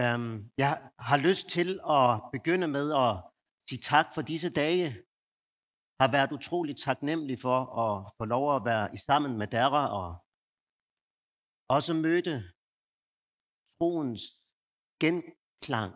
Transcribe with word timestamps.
Um, 0.00 0.50
jeg 0.58 0.90
har 0.98 1.18
lyst 1.28 1.48
til 1.48 1.80
at 1.98 2.30
begynde 2.32 2.68
med 2.68 2.86
at 3.04 3.12
sige 3.68 3.80
tak 3.80 4.06
for 4.14 4.22
disse 4.22 4.50
dage. 4.50 4.86
Har 6.00 6.10
været 6.10 6.32
utroligt 6.32 6.80
taknemmelig 6.80 7.38
for 7.38 7.58
at 7.84 8.12
få 8.18 8.24
lov 8.24 8.56
at 8.56 8.64
være 8.64 8.94
i 8.94 8.96
sammen 8.96 9.38
med 9.38 9.46
dere 9.46 9.90
og 10.00 10.08
også 11.76 11.94
møde 11.94 12.52
troens 13.72 14.22
genklang. 15.00 15.92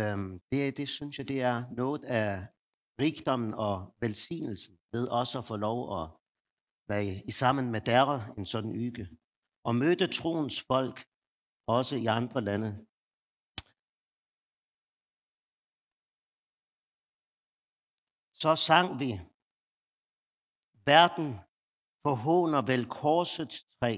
Um, 0.00 0.40
det, 0.52 0.76
det 0.76 0.88
synes 0.88 1.18
jeg, 1.18 1.28
det 1.28 1.42
er 1.42 1.64
noget 1.70 2.04
af 2.04 2.46
rigdommen 3.00 3.54
og 3.54 3.94
velsignelsen 4.00 4.78
ved 4.92 5.08
også 5.08 5.38
at 5.38 5.44
få 5.44 5.56
lov 5.56 6.02
at 6.02 6.10
være 6.88 7.22
i 7.26 7.30
sammen 7.30 7.70
med 7.70 7.80
dere 7.80 8.34
en 8.38 8.46
sådan 8.46 8.70
uge. 8.70 9.08
Og 9.64 9.74
møde 9.74 10.12
troens 10.12 10.62
folk 10.62 11.06
også 11.66 11.96
i 11.96 12.06
andre 12.18 12.40
lande. 12.48 12.70
Så 18.42 18.52
sang 18.68 18.88
vi, 19.02 19.10
verden 20.90 21.28
forhåner 22.04 22.62
vel 22.70 22.84
korsets 23.00 23.58
træ, 23.74 23.92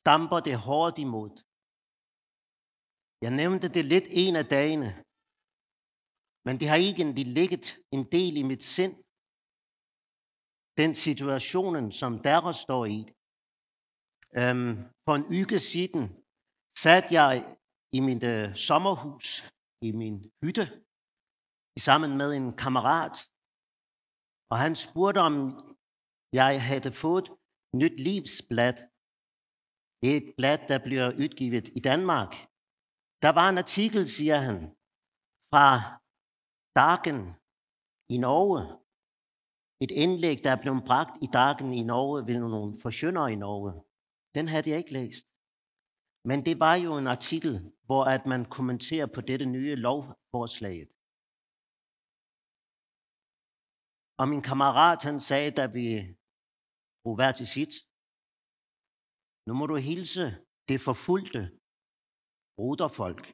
stamper 0.00 0.40
det 0.48 0.56
hårdt 0.66 0.98
imod. 1.06 1.32
Jeg 3.24 3.32
nævnte 3.40 3.66
det 3.76 3.84
lidt 3.92 4.08
en 4.22 4.34
af 4.42 4.46
dagene, 4.56 4.90
men 6.46 6.54
det 6.60 6.66
har 6.68 6.78
egentlig 6.88 7.26
ligget 7.40 7.66
en 7.96 8.04
del 8.16 8.34
i 8.42 8.44
mit 8.50 8.64
sind, 8.76 8.94
den 10.80 10.92
situationen, 11.06 11.92
som 12.00 12.12
der 12.26 12.52
står 12.64 12.84
i. 12.98 13.00
Øhm, 14.38 14.72
for 15.04 15.14
en 15.14 15.26
uge 15.36 15.58
siden 15.58 16.02
sad 16.82 17.02
jeg 17.18 17.32
i 17.92 18.00
mit 18.00 18.24
øh, 18.32 18.56
sommerhus, 18.68 19.26
i 19.88 19.90
min 20.00 20.16
hytte, 20.42 20.64
sammen 21.86 22.12
med 22.20 22.30
en 22.38 22.48
kammerat, 22.62 23.16
og 24.50 24.56
han 24.64 24.74
spurgte, 24.84 25.18
om 25.28 25.34
jeg 26.40 26.52
havde 26.68 26.92
fået 27.04 27.26
nyt 27.80 27.96
livsblad. 28.06 28.76
Det 30.00 30.08
er 30.12 30.16
et 30.22 30.34
blad, 30.38 30.58
der 30.70 30.78
bliver 30.86 31.06
udgivet 31.22 31.66
i 31.78 31.80
Danmark. 31.90 32.32
Der 33.24 33.32
var 33.38 33.46
en 33.48 33.58
artikel, 33.64 34.02
siger 34.16 34.38
han, 34.46 34.58
fra 35.52 35.68
Dagen 36.80 37.20
i 38.14 38.16
Norge. 38.26 38.60
Et 39.84 39.92
indlæg, 40.02 40.36
der 40.44 40.50
er 40.52 40.62
blevet 40.62 40.82
bragt 40.90 41.14
i 41.26 41.28
Dagen 41.38 41.72
i 41.80 41.82
Norge 41.92 42.26
ved 42.28 42.38
nogle 42.38 42.74
forsøgner 42.82 43.26
i 43.34 43.34
Norge. 43.46 43.72
Den 44.36 44.44
havde 44.52 44.70
jeg 44.70 44.78
ikke 44.78 44.96
læst. 45.00 45.24
Men 46.28 46.38
det 46.46 46.56
var 46.64 46.74
jo 46.86 46.90
en 46.98 47.08
artikel, 47.16 47.52
hvor 47.86 48.02
at 48.14 48.22
man 48.32 48.42
kommenterer 48.56 49.08
på 49.14 49.20
dette 49.30 49.46
nye 49.56 49.74
lovforslag. 49.86 50.78
Og 54.20 54.24
min 54.32 54.42
kammerat, 54.50 55.00
han 55.08 55.18
sagde, 55.28 55.50
da 55.58 55.64
vi 55.76 55.86
brugte 57.02 57.18
hver 57.20 57.32
til 57.32 57.48
sit, 57.56 57.74
nu 59.46 59.52
må 59.58 59.64
du 59.66 59.76
hilse 59.90 60.26
det 60.68 60.78
forfulgte 60.88 61.42
broderfolk. 62.56 63.24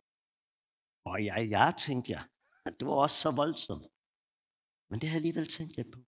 Og 1.10 1.16
jeg, 1.28 1.38
jeg 1.56 1.70
tænkte 1.86 2.08
jeg, 2.16 2.22
det 2.78 2.84
var 2.88 2.96
også 3.04 3.16
så 3.24 3.30
voldsomt. 3.42 3.86
Men 4.88 4.96
det 5.00 5.06
har 5.08 5.14
jeg 5.16 5.22
alligevel 5.22 5.48
tænkt 5.56 5.72
lidt 5.76 5.90
på. 5.94 6.00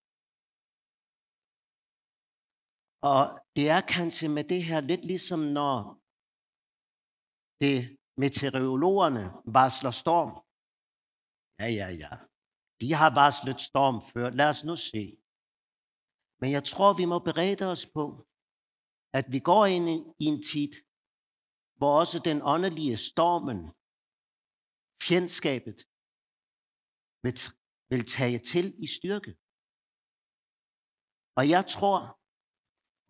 Og 3.02 3.40
det 3.56 3.68
er 3.76 3.80
kanskje 3.80 4.28
med 4.28 4.44
det 4.44 4.64
her 4.64 4.80
lidt 4.80 5.04
ligesom 5.04 5.38
når 5.38 5.76
det 7.60 7.98
meteorologerne 8.16 9.24
varsler 9.58 9.90
storm. 9.90 10.32
Ja, 11.60 11.68
ja, 11.80 11.88
ja. 12.02 12.12
De 12.80 12.88
har 13.00 13.10
varslet 13.22 13.60
storm 13.60 13.96
før. 14.12 14.30
Lad 14.30 14.48
os 14.54 14.64
nu 14.64 14.76
se. 14.76 15.04
Men 16.40 16.50
jeg 16.56 16.64
tror, 16.64 16.90
vi 17.00 17.04
må 17.12 17.18
berede 17.18 17.64
os 17.74 17.84
på, 17.96 18.04
at 19.18 19.26
vi 19.34 19.40
går 19.50 19.64
ind 19.76 19.86
i 20.24 20.24
en 20.32 20.42
tid, 20.50 20.72
hvor 21.78 21.92
også 22.02 22.18
den 22.28 22.38
åndelige 22.54 22.96
stormen, 22.96 23.60
fjendskabet, 25.06 25.78
vil, 27.24 27.34
vil 27.90 28.02
tage 28.16 28.40
til 28.50 28.66
i 28.84 28.86
styrke. 28.96 29.32
Og 31.38 31.44
jeg 31.54 31.64
tror, 31.74 32.17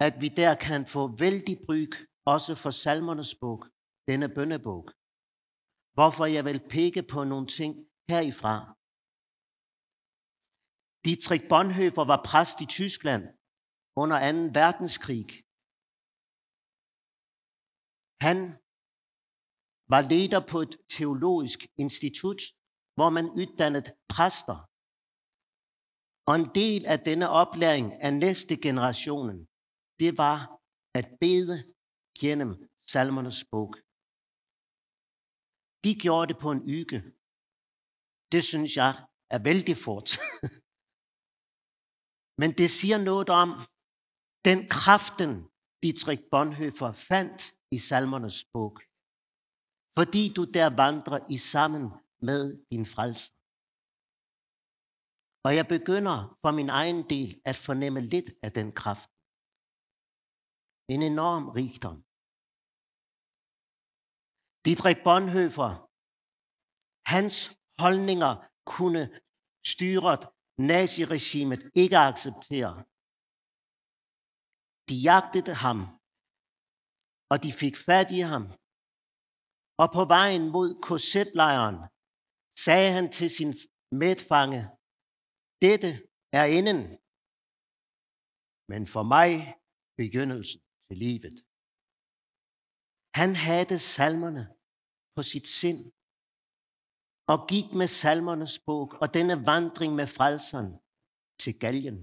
at 0.06 0.14
vi 0.22 0.28
der 0.28 0.54
kan 0.66 0.86
få 0.86 1.02
vældig 1.24 1.56
bryg, 1.66 1.92
også 2.34 2.54
for 2.62 2.70
salmernes 2.70 3.34
bog, 3.40 3.60
denne 4.08 4.28
bønnebog. 4.36 4.84
Hvorfor 5.96 6.26
jeg 6.36 6.44
vil 6.44 6.60
pege 6.74 7.02
på 7.12 7.24
nogle 7.24 7.46
ting 7.58 7.72
herifra. 8.10 8.54
Dietrich 11.04 11.44
Bonhoeffer 11.48 12.04
var 12.12 12.20
præst 12.30 12.58
i 12.64 12.66
Tyskland 12.78 13.24
under 14.02 14.18
2. 14.18 14.24
verdenskrig. 14.60 15.28
Han 18.26 18.38
var 19.92 20.02
leder 20.12 20.42
på 20.52 20.58
et 20.66 20.74
teologisk 20.96 21.58
institut, 21.84 22.40
hvor 22.96 23.10
man 23.16 23.26
uddannede 23.40 23.90
præster. 24.14 24.58
Og 26.28 26.34
en 26.40 26.48
del 26.60 26.82
af 26.92 26.98
denne 27.08 27.28
oplæring 27.42 27.86
af 28.06 28.12
næste 28.14 28.54
generationen, 28.66 29.47
det 30.00 30.18
var 30.18 30.36
at 30.98 31.06
bede 31.20 31.56
gennem 32.20 32.50
salmernes 32.92 33.44
bog. 33.52 33.70
De 35.84 35.92
gjorde 36.04 36.28
det 36.30 36.38
på 36.44 36.50
en 36.50 36.62
uge. 36.74 36.98
Det 38.32 38.42
synes 38.50 38.76
jeg 38.76 38.92
er 39.34 39.40
vældig 39.48 39.76
fort. 39.76 40.08
Men 42.40 42.50
det 42.60 42.70
siger 42.70 42.98
noget 43.10 43.28
om 43.28 43.50
den 44.48 44.58
kraften, 44.76 45.30
Dietrich 45.82 46.22
Bonhoeffer 46.30 46.92
fandt 46.92 47.40
i 47.76 47.78
salmernes 47.78 48.44
bog. 48.52 48.72
Fordi 49.98 50.22
du 50.36 50.42
der 50.56 50.68
vandrer 50.84 51.20
i 51.34 51.36
sammen 51.36 51.84
med 52.28 52.44
din 52.70 52.86
frelser. 52.94 53.32
Og 55.46 55.50
jeg 55.58 55.66
begynder 55.76 56.16
for 56.42 56.50
min 56.58 56.70
egen 56.80 57.00
del 57.12 57.30
at 57.44 57.56
fornemme 57.56 58.00
lidt 58.00 58.30
af 58.42 58.52
den 58.52 58.72
kraft. 58.72 59.10
En 60.94 61.00
enorm 61.12 61.44
rigdom. 61.58 61.98
Dietrich 64.64 65.00
Bonhoeffer, 65.06 65.70
hans 67.14 67.36
holdninger 67.82 68.32
kunne 68.74 69.04
styret 69.72 70.22
naziregimet 70.70 71.62
ikke 71.82 71.98
acceptere. 72.08 72.74
De 74.88 74.96
jagtede 75.08 75.54
ham, 75.64 75.78
og 77.32 77.36
de 77.44 77.50
fik 77.62 77.76
fat 77.88 78.08
i 78.18 78.22
ham. 78.32 78.44
Og 79.82 79.88
på 79.96 80.02
vejen 80.14 80.44
mod 80.56 80.68
korsetlejren 80.86 81.78
sagde 82.64 82.90
han 82.96 83.06
til 83.18 83.28
sin 83.36 83.52
medfange, 84.02 84.60
dette 85.64 85.90
er 86.40 86.46
inden, 86.58 86.82
men 88.70 88.82
for 88.94 89.04
mig 89.14 89.32
begyndelsen 90.00 90.60
til 90.88 90.98
livet. 90.98 91.36
Han 93.14 93.30
havde 93.34 93.78
salmerne 93.78 94.44
på 95.14 95.22
sit 95.22 95.48
sind 95.48 95.92
og 97.32 97.38
gik 97.48 97.68
med 97.80 97.88
salmernes 98.02 98.58
bog 98.66 98.88
og 99.02 99.14
denne 99.14 99.46
vandring 99.46 99.94
med 99.94 100.06
frelseren 100.06 100.70
til 101.42 101.54
galgen. 101.64 101.98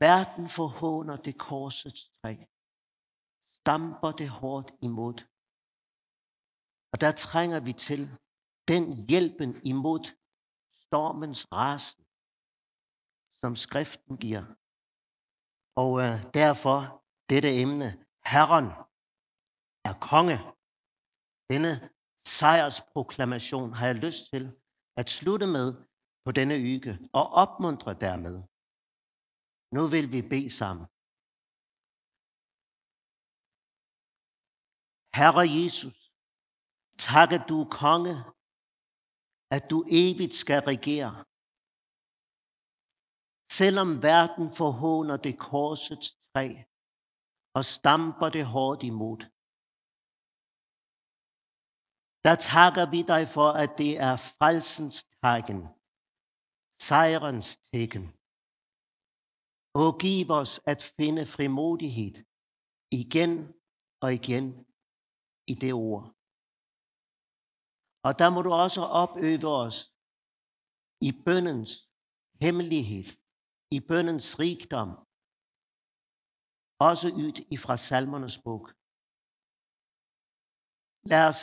Verden 0.00 0.48
forhåner 0.58 1.16
det 1.26 1.38
korsets 1.38 2.02
træ, 2.18 2.34
stamper 3.58 4.12
det 4.12 4.28
hårdt 4.28 4.70
imod. 4.82 5.16
Og 6.92 7.00
der 7.00 7.12
trænger 7.12 7.60
vi 7.60 7.72
til 7.72 8.02
den 8.68 8.84
hjælpen 9.08 9.50
imod 9.72 10.04
stormens 10.74 11.52
rasen, 11.52 12.04
som 13.40 13.56
skriften 13.56 14.16
giver. 14.16 14.57
Og 15.82 15.90
øh, 16.04 16.14
derfor 16.40 16.78
dette 17.30 17.50
emne, 17.62 17.88
Herren 18.32 18.66
er 19.88 19.94
konge. 20.10 20.38
Denne 21.52 21.72
sejrsproklamation 22.38 23.72
har 23.78 23.86
jeg 23.86 24.02
lyst 24.06 24.22
til 24.32 24.44
at 25.00 25.10
slutte 25.18 25.46
med 25.56 25.68
på 26.24 26.30
denne 26.38 26.56
yge 26.72 26.92
og 27.18 27.24
opmuntre 27.42 27.92
dermed. 28.06 28.36
Nu 29.76 29.82
vil 29.94 30.06
vi 30.14 30.20
bede 30.32 30.50
sammen. 30.60 30.86
Herre 35.18 35.44
Jesus, 35.58 35.96
takke 37.08 37.38
du 37.50 37.58
konge, 37.82 38.14
at 39.56 39.62
du 39.70 39.78
evigt 40.02 40.34
skal 40.42 40.60
regere. 40.72 41.27
Selvom 43.50 44.02
verden 44.02 44.50
forhåner 44.60 45.16
det 45.16 45.38
korsets 45.38 46.08
træ, 46.32 46.48
og 47.56 47.64
stamper 47.64 48.28
det 48.28 48.46
hårdt 48.46 48.82
imod. 48.82 49.20
Der 52.26 52.36
takker 52.52 52.84
vi 52.94 53.00
dig 53.12 53.22
for, 53.36 53.48
at 53.64 53.72
det 53.82 53.92
er 54.08 54.16
frelsens 54.16 54.98
tegn, 55.22 55.60
sejrens 56.88 57.48
tegn. 57.68 58.04
Og 59.82 59.88
giv 60.02 60.30
os 60.40 60.52
at 60.72 60.80
finde 60.96 61.26
frimodighed 61.26 62.16
igen 63.00 63.32
og 64.04 64.14
igen 64.18 64.46
i 65.52 65.54
det 65.62 65.72
ord. 65.90 66.04
Og 68.06 68.12
der 68.20 68.28
må 68.34 68.40
du 68.42 68.52
også 68.64 68.80
opøve 69.02 69.48
os 69.64 69.78
i 71.08 71.10
bøndens 71.26 71.72
hemmelighed, 72.42 73.08
i 73.76 73.78
bøndens 73.90 74.28
rigdom, 74.42 74.90
også 76.88 77.08
ud 77.24 77.36
ifra 77.54 77.76
salmernes 77.88 78.36
bog. 78.44 78.62
Lad 81.10 81.24
os 81.32 81.42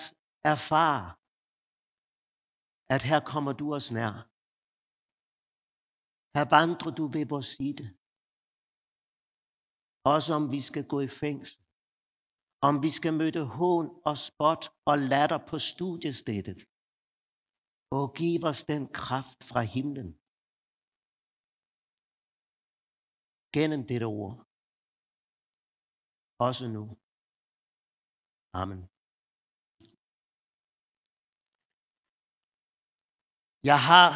erfare, 0.53 1.05
at 2.95 3.01
her 3.09 3.21
kommer 3.31 3.53
du 3.61 3.65
os 3.77 3.87
nær. 3.97 4.13
Her 6.35 6.45
vandrer 6.57 6.91
du 6.99 7.03
ved 7.15 7.25
vores 7.33 7.49
side. 7.57 7.85
Også 10.13 10.29
om 10.39 10.43
vi 10.55 10.61
skal 10.69 10.85
gå 10.93 10.97
i 11.07 11.11
fængsel. 11.23 11.59
Om 12.67 12.73
vi 12.85 12.91
skal 12.97 13.13
møde 13.21 13.43
hån 13.59 13.87
og 14.09 14.15
spot 14.27 14.63
og 14.89 14.95
latter 15.11 15.39
på 15.49 15.57
studiestedet. 15.71 16.59
Og 17.97 18.05
giv 18.19 18.39
os 18.51 18.61
den 18.71 18.83
kraft 19.01 19.39
fra 19.49 19.61
himlen. 19.75 20.09
Gennem 23.55 23.81
dette 23.91 24.07
ord. 24.19 24.35
Også 26.47 26.65
nu. 26.75 26.83
Amen. 28.61 28.81
Jeg 33.69 33.79
har 33.89 34.09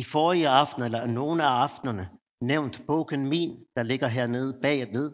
i 0.00 0.04
forrige 0.14 0.48
aften, 0.48 0.82
eller 0.82 1.02
nogle 1.06 1.38
af 1.48 1.52
aftenerne, 1.64 2.06
nævnt 2.50 2.76
bogen 2.86 3.22
min, 3.32 3.50
der 3.76 3.82
ligger 3.82 4.08
hernede 4.08 4.60
bagved, 4.64 5.08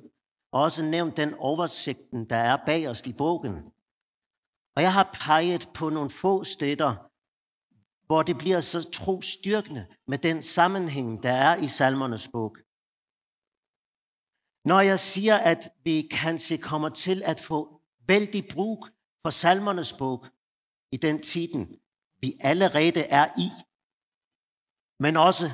og 0.53 0.58
også 0.67 0.82
nævnt 0.85 1.17
den 1.17 1.35
oversigten, 1.35 2.20
der 2.32 2.41
er 2.53 2.56
bag 2.67 2.82
os 2.93 3.03
i 3.11 3.12
bogen. 3.23 3.56
Og 4.76 4.81
jeg 4.87 4.93
har 4.99 5.06
peget 5.26 5.64
på 5.79 5.85
nogle 5.97 6.11
få 6.11 6.44
steder, 6.44 6.91
hvor 8.06 8.23
det 8.23 8.37
bliver 8.43 8.61
så 8.61 8.81
trostyrkende 8.99 9.85
med 10.11 10.19
den 10.19 10.43
sammenhæng, 10.43 11.23
der 11.23 11.35
er 11.49 11.55
i 11.67 11.69
salmernes 11.79 12.29
bog. 12.29 12.56
Når 14.67 14.81
jeg 14.81 15.01
siger, 15.01 15.37
at 15.37 15.69
vi 15.85 16.09
kanskje 16.11 16.57
kommer 16.59 16.89
til 16.89 17.23
at 17.23 17.41
få 17.41 17.81
vældig 18.09 18.49
brug 18.55 18.89
for 19.23 19.31
salmernes 19.31 19.93
bog 19.93 20.27
i 20.93 20.97
den 20.97 21.23
tiden, 21.23 21.81
vi 22.21 22.33
allerede 22.41 23.03
er 23.03 23.27
i, 23.39 23.51
men 25.01 25.17
også 25.17 25.51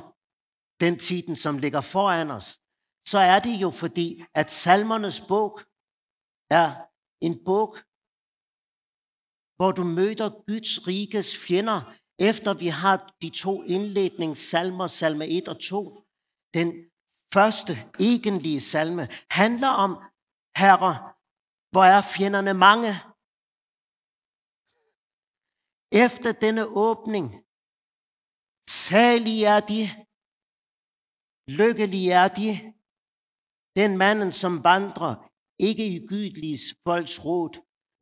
den 0.80 0.98
tiden, 0.98 1.36
som 1.36 1.58
ligger 1.58 1.80
foran 1.80 2.30
os, 2.30 2.60
så 3.06 3.18
er 3.18 3.38
det 3.38 3.54
jo 3.54 3.70
fordi, 3.70 4.24
at 4.34 4.50
salmernes 4.50 5.20
bog 5.28 5.60
er 6.50 6.74
en 7.20 7.44
bog, 7.44 7.76
hvor 9.56 9.72
du 9.72 9.84
møder 9.84 10.28
Guds 10.46 10.86
rikes 10.88 11.38
fjender, 11.46 11.94
efter 12.18 12.54
vi 12.54 12.68
har 12.68 13.14
de 13.22 13.28
to 13.28 13.62
indledningssalmer, 13.62 14.86
salme 14.86 15.28
1 15.28 15.48
og 15.48 15.60
2. 15.60 16.04
Den 16.54 16.91
første 17.32 17.72
egentlige 18.00 18.60
salme 18.60 19.08
handler 19.30 19.68
om, 19.68 19.92
Herre, 20.56 20.92
hvor 21.72 21.84
er 21.84 22.02
fjenderne 22.14 22.54
mange. 22.54 22.92
Efter 26.04 26.32
denne 26.32 26.64
åbning, 26.66 27.26
salige 28.68 29.46
er 29.46 29.60
de, 29.72 29.82
lykkelige 31.58 32.12
er 32.22 32.28
de, 32.28 32.50
den 33.76 33.96
manden, 33.96 34.32
som 34.32 34.64
vandrer, 34.64 35.14
ikke 35.58 35.86
i 35.86 36.06
gydeliges 36.06 36.64
folks 36.84 37.24
råd, 37.24 37.52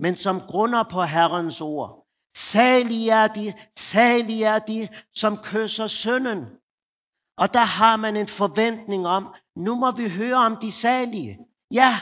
men 0.02 0.16
som 0.16 0.36
grunder 0.40 0.84
på 0.90 1.02
Herrens 1.02 1.60
ord. 1.60 2.06
Salige 2.36 3.10
er 3.10 3.28
de, 3.38 3.54
salige 3.76 4.44
er 4.44 4.58
de, 4.58 4.88
som 5.14 5.36
kysser 5.36 5.86
sønnen. 5.86 6.40
Og 7.42 7.48
der 7.54 7.66
har 7.78 7.96
man 7.96 8.16
en 8.16 8.28
forventning 8.28 9.06
om, 9.06 9.24
nu 9.66 9.72
må 9.82 9.90
vi 10.00 10.06
høre 10.18 10.38
om 10.48 10.54
de 10.64 10.72
salige. 10.72 11.38
Ja, 11.80 11.92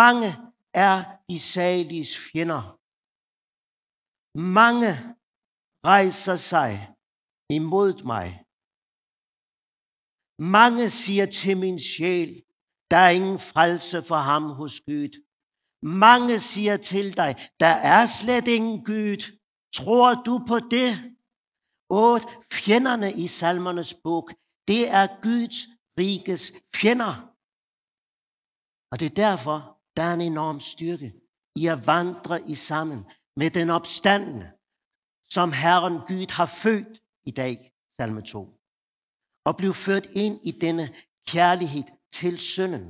mange 0.00 0.28
er 0.74 0.96
de 1.28 1.38
saliges 1.40 2.12
fjender. 2.26 2.62
Mange 4.58 4.90
rejser 5.86 6.36
sig 6.36 6.72
imod 7.58 7.94
mig. 8.12 8.28
Mange 10.58 10.90
siger 10.90 11.26
til 11.26 11.56
min 11.56 11.78
sjæl, 11.78 12.42
der 12.90 12.96
er 12.96 13.12
ingen 13.18 13.38
frelse 13.38 14.02
for 14.02 14.20
ham 14.30 14.44
hos 14.60 14.80
Gud. 14.80 15.12
Mange 15.82 16.40
siger 16.40 16.76
til 16.76 17.16
dig, 17.16 17.32
der 17.60 17.74
er 17.94 18.06
slet 18.06 18.48
ingen 18.48 18.84
Gud. 18.84 19.38
Tror 19.78 20.22
du 20.26 20.34
på 20.48 20.58
det? 20.58 21.11
Og 21.88 22.20
fjenderne 22.52 23.12
i 23.12 23.26
salmernes 23.26 23.94
bog, 23.94 24.30
det 24.68 24.88
er 24.88 25.06
Guds 25.22 25.56
rikes 25.98 26.52
fjender. 26.76 27.14
Og 28.90 29.00
det 29.00 29.06
er 29.10 29.14
derfor, 29.26 29.80
der 29.96 30.02
er 30.02 30.14
en 30.14 30.20
enorm 30.20 30.60
styrke 30.60 31.14
i 31.56 31.66
at 31.66 31.86
vandre 31.86 32.48
i 32.48 32.54
sammen 32.54 33.04
med 33.36 33.50
den 33.50 33.70
opstandende, 33.70 34.52
som 35.28 35.52
Herren 35.52 35.96
Gud 36.08 36.30
har 36.32 36.46
født 36.46 37.02
i 37.24 37.30
dag, 37.30 37.72
salme 38.00 38.22
2. 38.22 38.58
Og 39.44 39.56
blive 39.56 39.74
ført 39.74 40.06
ind 40.06 40.40
i 40.44 40.50
denne 40.50 40.86
kærlighed 41.26 41.84
til 42.12 42.38
synden. 42.38 42.86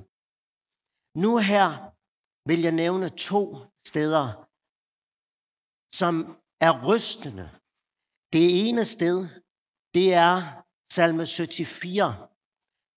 Nu 1.23 1.31
her 1.51 1.69
vil 2.49 2.61
jeg 2.61 2.73
nævne 2.73 3.09
to 3.09 3.57
steder, 3.87 4.25
som 6.01 6.15
er 6.61 6.73
rystende. 6.89 7.62
Det 8.33 8.69
ene 8.69 8.85
sted, 8.85 9.19
det 9.95 10.15
er 10.15 10.37
salme 10.95 11.27
74. 11.27 12.17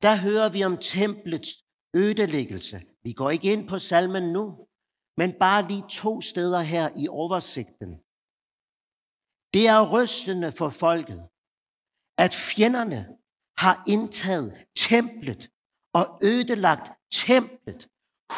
Der 0.02 0.16
hører 0.26 0.50
vi 0.50 0.64
om 0.64 0.78
templets 0.78 1.50
ødelæggelse. 1.94 2.78
Vi 3.04 3.14
går 3.14 3.30
ikke 3.30 3.52
ind 3.54 3.68
på 3.68 3.80
salmen 3.80 4.24
nu, 4.34 4.68
men 5.18 5.30
bare 5.40 5.68
lige 5.68 5.86
to 5.90 6.22
steder 6.22 6.62
her 6.74 6.90
i 7.04 7.08
oversigten. 7.08 7.92
Det 9.54 9.64
er 9.74 9.90
rystende 9.94 10.52
for 10.52 10.70
folket, 10.70 11.22
at 12.26 12.34
fjenderne 12.50 13.02
har 13.64 13.84
indtaget 13.88 14.52
templet 14.90 15.42
og 15.94 16.06
ødelagt 16.24 16.88
templet. 17.12 17.90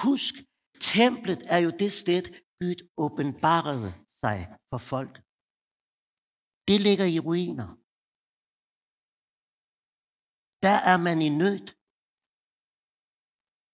Husk, 0.01 0.33
templet 0.79 1.41
er 1.53 1.57
jo 1.57 1.69
det 1.69 1.91
sted, 1.91 2.23
Gud 2.59 2.79
åbenbarede 2.97 3.93
sig 4.21 4.39
for 4.69 4.77
folket. 4.77 5.26
Det 6.69 6.79
ligger 6.87 7.07
i 7.15 7.19
ruiner. 7.27 7.69
Der 10.65 10.77
er 10.91 10.97
man 11.07 11.17
i 11.27 11.29
nød. 11.41 11.65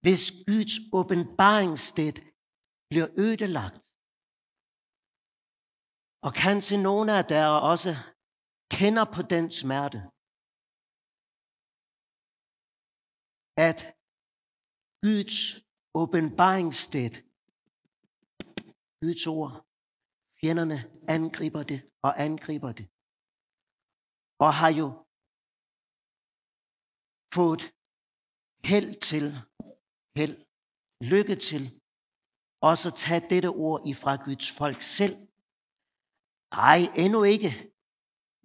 Hvis 0.04 0.24
Guds 0.48 0.74
åbenbaringssted 1.00 2.16
bliver 2.90 3.10
ødelagt, 3.26 3.84
og 6.26 6.32
kanskje 6.44 6.78
nogle 6.88 7.10
af 7.18 7.24
jer 7.32 7.48
også 7.74 7.92
kender 8.78 9.06
på 9.16 9.22
den 9.34 9.46
smerte. 9.60 10.00
At 13.68 13.80
Guds 15.06 15.38
åbenbaringssted, 16.02 17.14
Guds 19.02 19.26
ord, 19.38 19.54
fjenderne 20.44 20.80
angriber 21.16 21.64
det 21.72 21.80
og 22.06 22.12
angriber 22.28 22.72
det. 22.80 22.88
Og 24.46 24.52
har 24.60 24.72
jo 24.82 24.88
fået 27.36 27.64
held 28.72 28.92
til, 29.10 29.26
held, 30.20 30.36
lykke 31.12 31.36
til, 31.48 31.64
også 32.70 32.88
tage 33.04 33.24
dette 33.34 33.50
ord 33.68 33.80
ifra 33.92 34.14
Guds 34.26 34.50
folk 34.60 34.82
selv 34.98 35.16
ej, 36.72 36.80
endnu 37.04 37.20
ikke. 37.34 37.52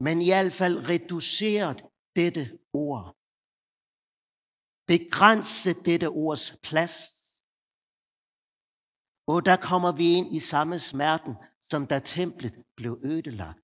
Men 0.04 0.14
i 0.22 0.28
hvert 0.30 0.52
fald 0.60 0.76
reduceret 0.92 1.78
dette 2.18 2.44
ord. 2.86 3.04
Begrænse 4.92 5.70
dette 5.88 6.08
ords 6.26 6.46
plads. 6.66 6.96
Og 9.32 9.38
der 9.48 9.56
kommer 9.68 9.92
vi 10.00 10.06
ind 10.18 10.28
i 10.38 10.40
samme 10.52 10.76
smerten, 10.90 11.34
som 11.70 11.86
da 11.86 11.98
templet 11.98 12.54
blev 12.76 12.92
ødelagt. 13.10 13.60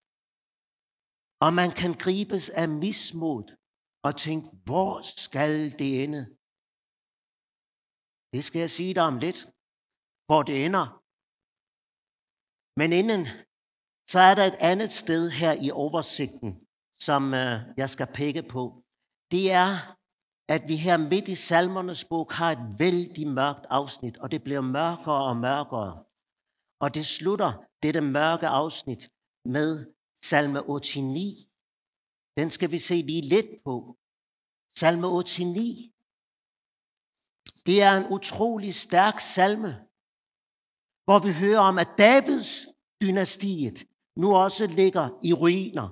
Og 1.44 1.50
man 1.60 1.70
kan 1.80 1.92
gribes 2.04 2.46
af 2.62 2.68
mismod 2.68 3.44
og 4.06 4.12
tænke, 4.24 4.46
hvor 4.66 4.92
skal 5.24 5.54
det 5.80 5.90
ende? 6.04 6.22
Det 8.34 8.42
skal 8.44 8.60
jeg 8.64 8.70
sige 8.78 8.94
dig 8.94 9.02
om 9.12 9.18
lidt, 9.24 9.40
hvor 10.26 10.42
det 10.48 10.56
ender. 10.66 10.86
Men 12.80 12.88
inden, 13.00 13.22
så 14.12 14.18
er 14.28 14.34
der 14.36 14.44
et 14.48 14.58
andet 14.70 14.90
sted 15.02 15.22
her 15.40 15.52
i 15.66 15.68
oversigten, 15.70 16.50
som 17.06 17.22
øh, 17.34 17.56
jeg 17.80 17.88
skal 17.90 18.08
pege 18.18 18.42
på. 18.54 18.62
Det 19.32 19.44
er, 19.62 19.70
at 20.54 20.62
vi 20.70 20.76
her 20.76 20.96
midt 20.96 21.28
i 21.28 21.34
salmernes 21.34 22.04
bog 22.04 22.26
har 22.38 22.50
et 22.52 22.64
vældig 22.78 23.26
mørkt 23.28 23.66
afsnit, 23.78 24.16
og 24.18 24.30
det 24.32 24.40
bliver 24.44 24.60
mørkere 24.60 25.22
og 25.30 25.36
mørkere. 25.36 26.04
Og 26.82 26.94
det 26.96 27.06
slutter 27.06 27.52
dette 27.84 28.00
mørke 28.00 28.46
afsnit 28.46 29.02
med 29.44 29.70
salme 30.24 30.60
89. 30.60 31.48
Den 32.38 32.50
skal 32.50 32.72
vi 32.72 32.78
se 32.78 32.94
lige 32.94 33.20
lidt 33.20 33.50
på. 33.64 33.96
Salme 34.78 35.06
89. 35.06 35.92
Det 37.66 37.82
er 37.82 37.92
en 37.96 38.12
utrolig 38.16 38.74
stærk 38.74 39.20
salme, 39.20 39.72
hvor 41.06 41.18
vi 41.26 41.32
hører 41.32 41.60
om, 41.60 41.78
at 41.78 41.90
Davids 41.98 42.66
dynastiet 43.02 43.78
nu 44.16 44.36
også 44.44 44.66
ligger 44.66 45.04
i 45.28 45.32
ruiner. 45.32 45.88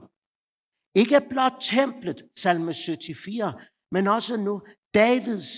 Ikke 0.94 1.20
blot 1.30 1.56
templet, 1.60 2.22
salme 2.42 2.74
74, 2.74 3.54
men 3.90 4.06
også 4.06 4.36
nu 4.36 4.62
Davids 4.94 5.48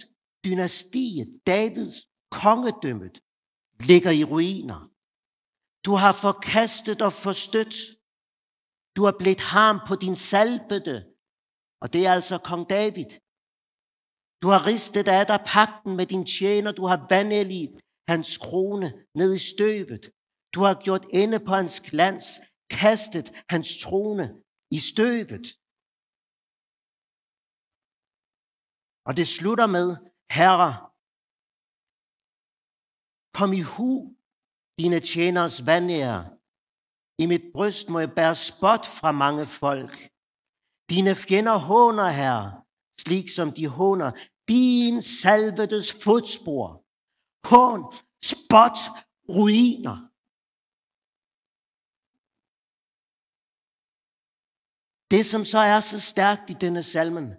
dynastiet, 0.44 1.40
Davids 1.46 1.96
kongedømmet, 2.30 3.20
ligger 3.88 4.10
i 4.10 4.24
ruiner. 4.24 4.93
Du 5.84 5.92
har 6.02 6.12
forkastet 6.26 7.02
og 7.02 7.12
forstødt. 7.12 7.76
Du 8.96 9.00
har 9.04 9.14
blevet 9.20 9.42
ham 9.54 9.76
på 9.88 9.94
din 10.04 10.16
salbede. 10.16 10.96
Og 11.82 11.92
det 11.92 12.06
er 12.06 12.12
altså 12.12 12.38
kong 12.38 12.70
David. 12.70 13.10
Du 14.42 14.48
har 14.54 14.66
ristet 14.72 15.08
af 15.08 15.26
dig 15.26 15.40
pakten 15.54 15.96
med 15.96 16.06
din 16.06 16.26
tjener. 16.26 16.72
Du 16.72 16.84
har 16.86 17.06
vandet 17.10 17.80
hans 18.08 18.38
krone 18.38 18.88
ned 19.14 19.34
i 19.34 19.42
støvet. 19.52 20.04
Du 20.54 20.60
har 20.66 20.74
gjort 20.84 21.06
ende 21.12 21.38
på 21.46 21.52
hans 21.60 21.80
glans, 21.80 22.26
kastet 22.70 23.44
hans 23.48 23.68
trone 23.84 24.26
i 24.70 24.78
støvet. 24.78 25.46
Og 29.08 29.16
det 29.16 29.26
slutter 29.28 29.66
med, 29.66 29.88
Herre, 30.36 30.72
kom 33.38 33.52
i 33.52 33.62
hu 33.72 34.13
dine 34.78 35.00
tjeners 35.00 35.66
vandære. 35.66 36.30
I 37.18 37.26
mit 37.26 37.42
bryst 37.54 37.88
må 37.88 37.98
jeg 37.98 38.12
bære 38.12 38.34
spot 38.34 38.86
fra 38.86 39.12
mange 39.12 39.46
folk. 39.46 40.08
Dine 40.90 41.14
fjender 41.14 41.56
håner, 41.56 42.08
Herre, 42.08 42.62
slik 43.00 43.28
som 43.30 43.52
de 43.52 43.68
håner 43.68 44.10
din 44.48 45.02
salvedes 45.02 45.92
fodspor. 45.92 46.84
Hån, 47.48 47.80
spot, 48.24 48.78
ruiner. 49.28 50.10
Det, 55.10 55.26
som 55.26 55.44
så 55.44 55.58
er 55.58 55.80
så 55.80 56.00
stærkt 56.00 56.50
i 56.50 56.52
denne 56.52 56.82
salmen, 56.82 57.34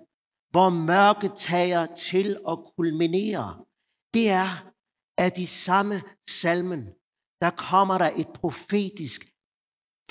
hvor 0.51 0.70
mørket 0.70 1.34
tager 1.36 1.86
til 1.86 2.39
at 2.48 2.60
kulminere, 2.77 3.65
det 4.13 4.30
er, 4.30 4.72
at 5.18 5.38
i 5.38 5.46
samme 5.46 6.01
salmen, 6.30 6.94
der 7.42 7.51
kommer 7.70 7.98
der 7.98 8.12
et 8.22 8.30
profetisk 8.42 9.22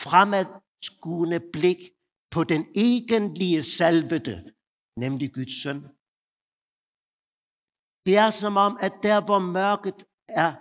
fremadskuende 0.04 1.40
blik 1.52 1.80
på 2.34 2.44
den 2.44 2.62
egentlige 2.74 3.62
salvede, 3.62 4.54
nemlig 4.96 5.34
Guds 5.34 5.62
søn. 5.62 5.80
Det 8.06 8.14
er 8.24 8.30
som 8.30 8.56
om, 8.66 8.72
at 8.86 8.94
der 9.02 9.18
hvor 9.24 9.38
mørket 9.58 9.98
er 10.28 10.52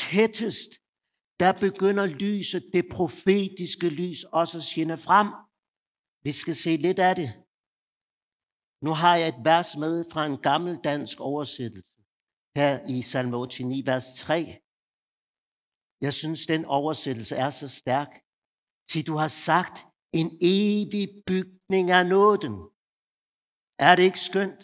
tættest, 0.00 0.70
der 1.42 1.52
begynder 1.66 2.06
lyset, 2.06 2.64
det 2.72 2.84
profetiske 2.96 3.88
lys, 3.88 4.24
også 4.24 4.58
at 4.58 4.64
skinne 4.64 4.98
frem. 5.06 5.28
Vi 6.26 6.32
skal 6.32 6.56
se 6.64 6.72
lidt 6.86 6.98
af 6.98 7.14
det. 7.20 7.30
Nu 8.84 8.90
har 9.00 9.14
jeg 9.16 9.28
et 9.28 9.44
vers 9.50 9.76
med 9.76 10.04
fra 10.12 10.26
en 10.26 10.38
gammel 10.48 10.74
dansk 10.84 11.20
oversættelse 11.20 11.92
her 12.56 12.72
i 12.94 13.02
salme 13.02 13.36
89, 13.36 13.86
vers 13.86 14.18
3. 14.18 14.60
Jeg 16.00 16.14
synes, 16.14 16.46
den 16.46 16.64
oversættelse 16.64 17.36
er 17.36 17.50
så 17.50 17.68
stærk. 17.68 18.12
Til 18.90 19.06
du 19.06 19.14
har 19.16 19.28
sagt, 19.28 19.86
en 20.12 20.38
evig 20.40 21.08
bygning 21.26 21.90
af 21.90 22.06
nåden. 22.06 22.54
Er 23.78 23.96
det 23.96 24.02
ikke 24.02 24.20
skønt? 24.20 24.62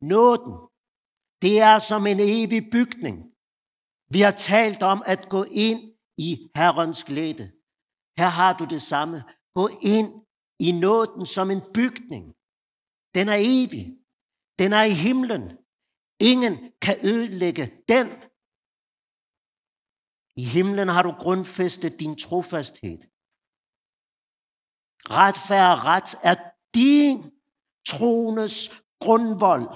Nåden, 0.00 0.54
det 1.42 1.54
er 1.60 1.78
som 1.78 2.06
en 2.06 2.20
evig 2.20 2.62
bygning. 2.76 3.16
Vi 4.14 4.20
har 4.20 4.30
talt 4.30 4.82
om 4.82 5.02
at 5.06 5.28
gå 5.28 5.42
ind 5.66 5.80
i 6.18 6.30
Herrens 6.56 7.04
glæde. 7.04 7.52
Her 8.18 8.28
har 8.28 8.52
du 8.56 8.64
det 8.64 8.82
samme. 8.82 9.24
Gå 9.54 9.68
ind 9.82 10.10
i 10.58 10.72
nåden 10.72 11.26
som 11.26 11.50
en 11.50 11.62
bygning. 11.74 12.24
Den 13.14 13.28
er 13.28 13.38
evig. 13.38 13.84
Den 14.58 14.72
er 14.72 14.84
i 14.92 14.94
himlen. 15.06 15.44
Ingen 16.20 16.54
kan 16.84 16.96
ødelægge 17.10 17.64
den. 17.88 18.06
I 20.36 20.44
himlen 20.44 20.88
har 20.88 21.02
du 21.02 21.12
grundfæstet 21.12 22.00
din 22.00 22.16
trofasthed. 22.18 22.98
Retfærd 25.10 25.70
og 25.78 25.84
ret 25.84 26.14
er 26.22 26.36
din 26.74 27.18
trones 27.86 28.82
grundvold. 29.00 29.68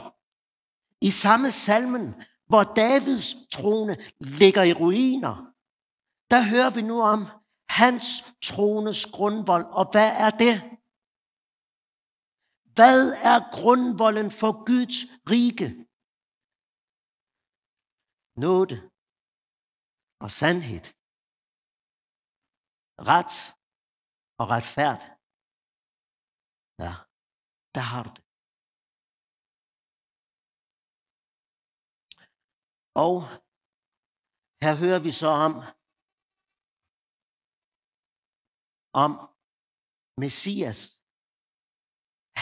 I 1.01 1.11
samme 1.11 1.51
salmen, 1.51 2.15
hvor 2.47 2.63
Davids 2.63 3.35
trone 3.53 3.97
ligger 4.21 4.63
i 4.63 4.73
ruiner, 4.73 5.35
der 6.31 6.43
hører 6.43 6.71
vi 6.71 6.83
nu 6.83 7.03
om 7.03 7.27
hans 7.69 8.05
trones 8.43 9.07
grundvold. 9.07 9.65
Og 9.65 9.91
hvad 9.93 10.11
er 10.27 10.31
det? 10.31 10.55
Hvad 12.75 13.13
er 13.13 13.61
grundvolden 13.61 14.31
for 14.31 14.53
Guds 14.65 14.97
rige? 15.31 15.87
Nåde 18.37 18.90
og 20.25 20.31
sandhed. 20.31 20.87
Ret 23.11 23.35
og 24.41 24.47
retfærd. 24.55 25.01
Ja, 26.85 26.93
der 27.75 27.85
har 27.91 28.03
du 28.07 28.11
det. 28.17 28.25
Og 33.05 33.15
her 34.63 34.75
hører 34.83 35.01
vi 35.07 35.13
så 35.23 35.31
om, 35.47 35.55
om 39.05 39.13
Messias. 40.23 40.81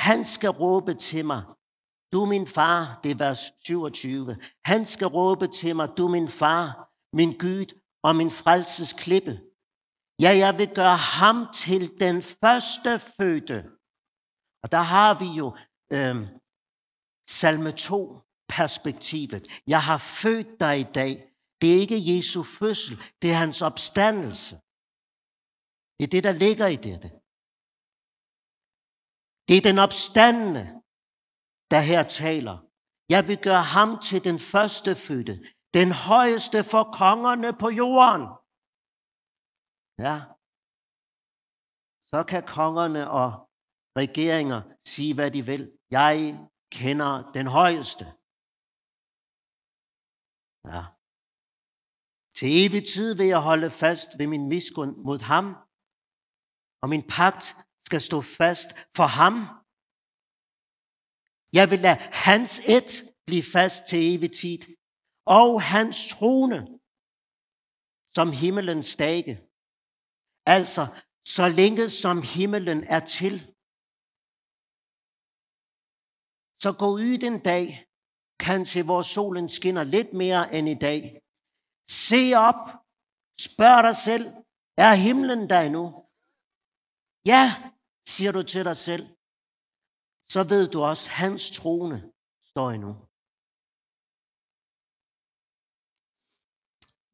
Han 0.06 0.24
skal 0.24 0.50
råbe 0.50 0.94
til 0.94 1.24
mig, 1.30 1.42
du 2.12 2.20
min 2.32 2.46
far, 2.46 3.00
det 3.02 3.10
er 3.10 3.18
vers 3.26 3.42
27. 3.64 4.36
Han 4.64 4.86
skal 4.86 5.06
råbe 5.06 5.46
til 5.60 5.76
mig, 5.76 5.88
du 5.98 6.08
min 6.08 6.28
far, 6.28 6.87
min 7.12 7.38
Gud 7.38 7.80
og 8.02 8.16
min 8.16 8.30
frelses 8.30 8.92
klippe. 8.92 9.34
Ja, 10.24 10.30
jeg 10.44 10.58
vil 10.58 10.70
gøre 10.74 10.96
ham 10.96 11.36
til 11.62 12.00
den 12.00 12.22
første 12.22 12.98
fødte. 12.98 13.58
Og 14.62 14.72
der 14.72 14.84
har 14.94 15.18
vi 15.22 15.28
jo 15.40 15.46
øh, 15.96 16.16
salme 17.30 17.72
2 17.72 18.20
perspektivet. 18.48 19.44
Jeg 19.66 19.82
har 19.82 19.98
født 19.98 20.60
dig 20.60 20.74
i 20.80 20.88
dag. 21.00 21.12
Det 21.60 21.68
er 21.74 21.80
ikke 21.84 22.16
Jesu 22.16 22.42
fødsel, 22.42 22.94
det 23.22 23.28
er 23.30 23.38
hans 23.44 23.62
opstandelse. 23.62 24.54
Det 25.96 26.04
er 26.06 26.12
det, 26.16 26.24
der 26.28 26.32
ligger 26.44 26.66
i 26.76 26.78
dette. 26.88 27.08
Det 29.48 29.56
er 29.56 29.64
den 29.70 29.78
opstandende, 29.86 30.64
der 31.72 31.80
her 31.90 32.02
taler. 32.02 32.56
Jeg 33.14 33.28
vil 33.28 33.38
gøre 33.48 33.66
ham 33.76 33.90
til 34.08 34.24
den 34.28 34.38
første 34.52 34.90
fødte, 35.06 35.34
den 35.78 35.90
højeste 36.08 36.58
for 36.72 36.84
kongerne 37.02 37.50
på 37.62 37.68
jorden. 37.80 38.24
Ja. 40.06 40.16
Så 42.12 42.18
kan 42.30 42.42
kongerne 42.58 43.02
og 43.20 43.28
regeringer 44.02 44.60
sige, 44.92 45.14
hvad 45.14 45.30
de 45.36 45.42
vil. 45.50 45.64
Jeg 45.90 46.16
kender 46.78 47.12
den 47.36 47.46
højeste. 47.58 48.04
Ja. 50.72 50.82
Til 52.36 52.48
evig 52.62 52.82
tid 52.92 53.10
vil 53.20 53.28
jeg 53.34 53.42
holde 53.50 53.70
fast 53.70 54.08
ved 54.18 54.26
min 54.26 54.48
miskund 54.54 54.92
mod 55.08 55.20
ham, 55.32 55.46
og 56.82 56.86
min 56.92 57.04
pagt 57.16 57.44
skal 57.86 58.00
stå 58.08 58.18
fast 58.40 58.68
for 58.96 59.08
ham. 59.18 59.36
Jeg 61.58 61.66
vil 61.70 61.80
lade 61.86 61.98
hans 62.26 62.52
et 62.76 62.90
blive 63.26 63.46
fast 63.56 63.80
til 63.90 63.98
evig 64.12 64.32
tid, 64.40 64.77
og 65.28 65.62
hans 65.62 66.08
trone 66.12 66.58
som 68.16 68.32
himmelens 68.32 68.96
dage. 68.96 69.32
Altså, 70.46 70.82
så 71.34 71.44
længe 71.60 71.90
som 72.02 72.22
himmelen 72.34 72.80
er 72.96 73.00
til. 73.16 73.34
Så 76.62 76.70
gå 76.78 76.86
ud 76.86 77.22
en 77.30 77.40
dag 77.42 77.88
Kanskje 78.40 78.82
hvor 78.82 79.02
solen 79.02 79.48
skinner 79.48 79.84
lidt 79.84 80.12
mere 80.12 80.54
end 80.54 80.68
i 80.68 80.74
dag. 80.74 81.22
Se 81.90 82.22
op. 82.34 82.62
Spørg 83.40 83.84
dig 83.84 83.96
selv. 83.96 84.26
Er 84.76 84.94
himlen 84.94 85.50
der 85.50 85.60
endnu? 85.60 85.84
Ja, 87.26 87.44
siger 88.06 88.32
du 88.32 88.42
til 88.42 88.64
dig 88.64 88.76
selv. 88.76 89.04
Så 90.28 90.44
ved 90.48 90.68
du 90.68 90.82
også, 90.82 91.10
hans 91.10 91.50
trone 91.50 92.12
står 92.44 92.70
endnu. 92.70 93.07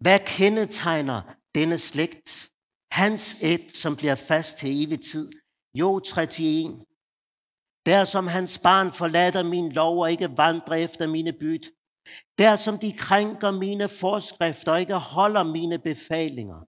Hvad 0.05 0.21
kendetegner 0.27 1.19
denne 1.55 1.79
slægt? 1.79 2.51
Hans 2.93 3.37
et, 3.43 3.73
som 3.73 3.97
bliver 3.97 4.15
fast 4.15 4.59
til 4.59 4.83
evig 4.83 5.01
tid. 5.01 5.31
Jo, 5.75 5.97
31. 5.97 6.85
Der 7.87 8.05
som 8.05 8.27
hans 8.27 8.59
barn 8.59 8.93
forlader 8.93 9.43
min 9.43 9.73
lov 9.73 9.99
og 10.03 10.11
ikke 10.11 10.37
vandrer 10.37 10.77
efter 10.77 11.07
mine 11.07 11.33
byt. 11.33 11.67
Der 12.39 12.57
som 12.57 12.79
de 12.79 12.93
krænker 12.99 13.51
mine 13.51 13.89
forskrifter 13.89 14.73
og 14.73 14.81
ikke 14.81 14.95
holder 14.95 15.43
mine 15.43 15.79
befalinger. 15.79 16.61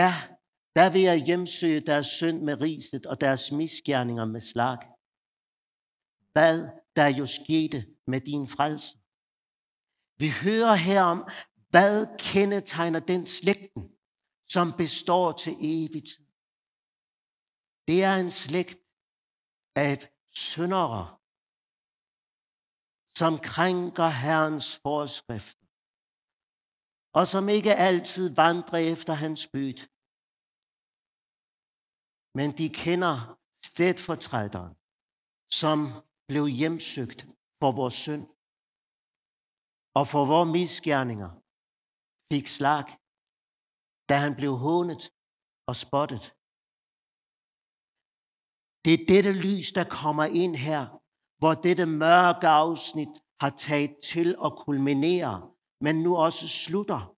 Ja, 0.00 0.12
der 0.76 0.92
vil 0.92 1.02
jeg 1.02 1.24
hjemsøge 1.26 1.80
deres 1.80 2.06
synd 2.06 2.42
med 2.42 2.60
riset 2.60 3.06
og 3.06 3.20
deres 3.20 3.52
misgerninger 3.52 4.24
med 4.24 4.40
slag. 4.40 4.78
Hvad 6.32 6.56
der 6.96 7.08
jo 7.18 7.26
skete 7.26 7.86
med 8.06 8.20
din 8.20 8.48
frelse. 8.48 9.01
Vi 10.22 10.30
hører 10.44 10.74
her 10.74 11.02
om, 11.02 11.20
hvad 11.70 11.94
kendetegner 12.18 13.00
den 13.00 13.26
slægten, 13.26 13.84
som 14.54 14.66
består 14.82 15.32
til 15.42 15.54
evigt. 15.74 16.10
Det 17.88 17.98
er 18.08 18.14
en 18.24 18.30
slægt 18.30 18.80
af 19.76 19.96
syndere, 20.50 21.02
som 23.20 23.32
krænker 23.50 24.08
Herrens 24.22 24.68
forskrifter, 24.84 25.66
og 27.18 27.24
som 27.26 27.48
ikke 27.48 27.74
altid 27.74 28.26
vandrer 28.34 28.78
efter 28.92 29.14
hans 29.14 29.42
byd. 29.54 29.78
Men 32.38 32.48
de 32.58 32.68
kender 32.82 33.38
stedfortræderen, 33.68 34.74
som 35.60 35.78
blev 36.28 36.46
hjemsøgt 36.46 37.20
for 37.60 37.72
vores 37.72 37.94
synd 37.94 38.26
og 39.98 40.06
for 40.12 40.24
vores 40.32 40.52
misgerninger, 40.58 41.30
fik 42.32 42.46
slag, 42.56 42.86
da 44.08 44.14
han 44.24 44.34
blev 44.40 44.52
hånet 44.66 45.02
og 45.70 45.76
spottet. 45.84 46.24
Det 48.84 48.92
er 48.94 49.06
dette 49.12 49.32
lys, 49.46 49.72
der 49.72 49.84
kommer 50.00 50.24
ind 50.24 50.56
her, 50.56 50.82
hvor 51.40 51.54
dette 51.66 51.86
mørke 51.86 52.48
afsnit 52.48 53.14
har 53.42 53.52
taget 53.66 53.94
til 54.12 54.28
at 54.46 54.52
kulminere, 54.64 55.50
men 55.84 55.94
nu 56.02 56.16
også 56.16 56.48
slutter 56.48 57.16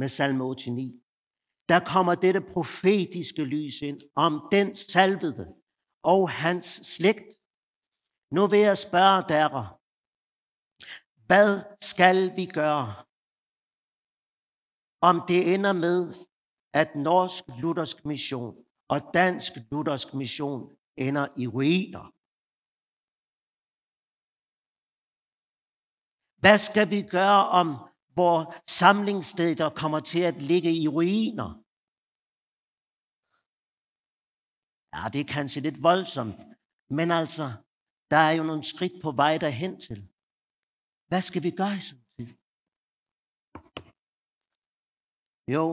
med 0.00 0.08
salme 0.08 0.44
89. 0.44 0.92
Der 1.68 1.80
kommer 1.92 2.14
dette 2.14 2.40
profetiske 2.40 3.44
lys 3.44 3.82
ind 3.82 4.00
om 4.14 4.48
den 4.52 4.76
salvede 4.76 5.46
og 6.02 6.30
hans 6.30 6.66
slægt. 6.94 7.30
Nu 8.36 8.46
vil 8.46 8.60
jeg 8.60 8.78
spørge 8.78 9.22
dere, 9.28 9.75
hvad 11.26 11.76
skal 11.80 12.36
vi 12.36 12.46
gøre? 12.46 12.94
Om 15.00 15.22
det 15.28 15.54
ender 15.54 15.72
med, 15.72 16.14
at 16.72 16.94
Norsk 16.94 17.44
Luthersk 17.62 18.04
Mission 18.04 18.56
og 18.88 19.00
Dansk 19.14 19.52
Luthersk 19.70 20.14
Mission 20.14 20.76
ender 20.96 21.26
i 21.36 21.46
ruiner. 21.46 22.12
Hvad 26.40 26.58
skal 26.58 26.90
vi 26.90 27.02
gøre 27.02 27.48
om 27.48 27.68
hvor 28.14 28.54
samlingssteder 28.66 29.70
kommer 29.70 30.00
til 30.00 30.20
at 30.20 30.42
ligge 30.42 30.72
i 30.82 30.88
ruiner? 30.88 31.48
Ja, 34.94 35.08
det 35.12 35.20
er 35.20 35.32
kanskje 35.34 35.62
lidt 35.62 35.82
voldsomt, 35.82 36.42
men 36.90 37.10
altså, 37.10 37.46
der 38.10 38.16
er 38.16 38.30
jo 38.30 38.42
nogle 38.42 38.64
skridt 38.64 39.02
på 39.02 39.10
vej 39.10 39.38
derhen 39.38 39.80
til. 39.80 40.08
Hvad 41.08 41.22
skal 41.28 41.42
vi 41.42 41.50
gøre 41.50 41.76
i 41.76 41.80
sådan 41.80 42.04
tid? 42.16 42.28
Jo, 45.54 45.66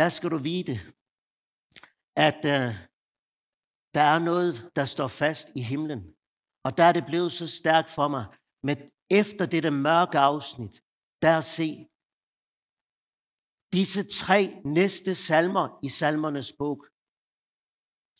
der 0.00 0.08
skal 0.16 0.30
du 0.34 0.38
vide, 0.50 0.74
at 2.28 2.40
uh, 2.54 2.70
der 3.96 4.04
er 4.14 4.18
noget, 4.30 4.54
der 4.76 4.84
står 4.84 5.08
fast 5.08 5.46
i 5.60 5.62
himlen. 5.62 6.02
Og 6.66 6.70
der 6.76 6.84
er 6.84 6.92
det 6.92 7.04
blevet 7.10 7.32
så 7.32 7.46
stærkt 7.60 7.90
for 7.90 8.08
mig, 8.08 8.24
med 8.66 8.76
efter 9.20 9.44
dette 9.54 9.70
mørke 9.70 10.18
afsnit, 10.18 10.74
der 11.22 11.38
at 11.38 11.44
se 11.58 11.68
disse 13.76 14.02
tre 14.20 14.40
næste 14.64 15.14
salmer 15.14 15.66
i 15.82 15.88
salmernes 15.88 16.52
bog, 16.60 16.78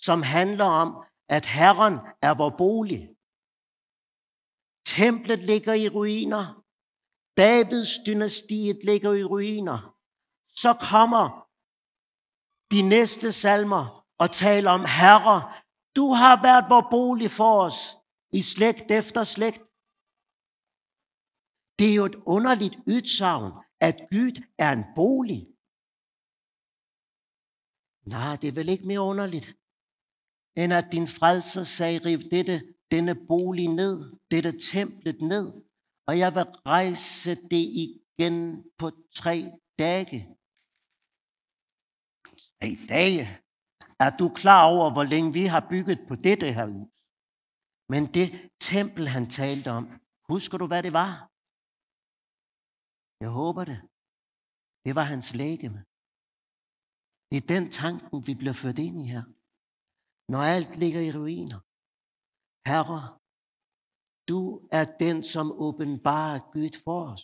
som 0.07 0.23
handler 0.23 0.69
om, 0.83 0.89
at 1.37 1.47
Herren 1.47 1.97
er 2.23 2.35
vor 2.43 2.53
bolig. 2.63 3.03
Templet 4.97 5.43
ligger 5.43 5.73
i 5.73 5.89
ruiner. 5.89 6.65
Davids 7.37 7.93
dynastiet 8.07 8.79
ligger 8.85 9.13
i 9.13 9.25
ruiner. 9.25 9.79
Så 10.63 10.71
kommer 10.91 11.25
de 12.73 12.83
næste 12.83 13.33
salmer 13.33 14.07
og 14.19 14.31
taler 14.31 14.71
om, 14.71 14.81
Herre, 14.81 15.39
du 15.97 16.13
har 16.13 16.43
været 16.43 16.65
vor 16.71 16.89
bolig 16.91 17.31
for 17.31 17.63
os 17.67 17.79
i 18.33 18.41
slægt 18.43 18.91
efter 18.91 19.25
slægt. 19.25 19.63
Det 21.79 21.91
er 21.91 21.95
jo 21.95 22.05
et 22.05 22.19
underligt 22.27 22.77
udsagn, 22.87 23.53
at 23.81 23.97
Gud 24.11 24.43
er 24.59 24.73
en 24.73 24.85
bolig. 24.97 25.47
Nej, 28.15 28.37
det 28.37 28.49
er 28.49 28.53
vel 28.53 28.69
ikke 28.69 28.87
mere 28.87 29.01
underligt, 29.01 29.49
end 30.57 30.73
at 30.73 30.93
din 30.93 31.09
frelser 31.09 31.65
sagde, 31.65 31.99
riv 31.99 32.19
dette, 32.19 32.72
denne 32.95 33.15
bolig 33.31 33.69
ned, 33.81 33.97
dette 34.31 34.53
templet 34.73 35.19
ned, 35.33 35.47
og 36.09 36.15
jeg 36.23 36.31
vil 36.37 36.47
rejse 36.73 37.33
det 37.53 37.65
igen 37.85 38.37
på 38.81 38.87
tre 39.21 39.37
dage. 39.79 40.21
Tre 42.59 42.69
dage? 42.95 43.25
Er 44.05 44.11
du 44.21 44.27
klar 44.41 44.63
over, 44.73 44.87
hvor 44.93 45.07
længe 45.13 45.33
vi 45.39 45.45
har 45.55 45.63
bygget 45.73 45.99
på 46.09 46.15
dette 46.29 46.49
her 46.57 46.67
hus? 46.75 46.89
Men 47.93 48.03
det 48.17 48.29
tempel, 48.71 49.05
han 49.17 49.27
talte 49.41 49.69
om, 49.79 49.85
husker 50.33 50.57
du, 50.59 50.67
hvad 50.67 50.83
det 50.87 50.93
var? 51.03 51.13
Jeg 53.25 53.31
håber 53.41 53.65
det. 53.71 53.81
Det 54.85 54.93
var 54.99 55.07
hans 55.13 55.29
lægeme. 55.43 55.81
Det 57.29 57.37
er 57.41 57.47
den 57.55 57.65
tanken, 57.81 58.19
vi 58.29 58.35
bliver 58.41 58.57
ført 58.63 58.79
ind 58.87 58.97
i 59.03 59.07
her. 59.15 59.25
Når 60.33 60.43
alt 60.55 60.73
ligger 60.83 61.01
i 61.09 61.13
ruiner. 61.19 61.61
Herre, 62.71 63.01
du 64.29 64.69
er 64.79 64.85
den, 65.05 65.23
som 65.23 65.53
åbenbarer 65.67 66.39
Gud 66.53 66.75
for 66.85 67.01
os. 67.13 67.23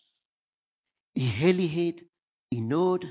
I 1.24 1.24
hellighed, 1.42 1.98
i 2.56 2.60
nåde. 2.60 3.08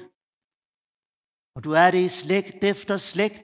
Og 1.55 1.63
du 1.63 1.71
er 1.71 1.91
det 1.91 2.01
i 2.05 2.09
slægt 2.21 2.63
efter 2.71 2.97
slægt. 2.97 3.39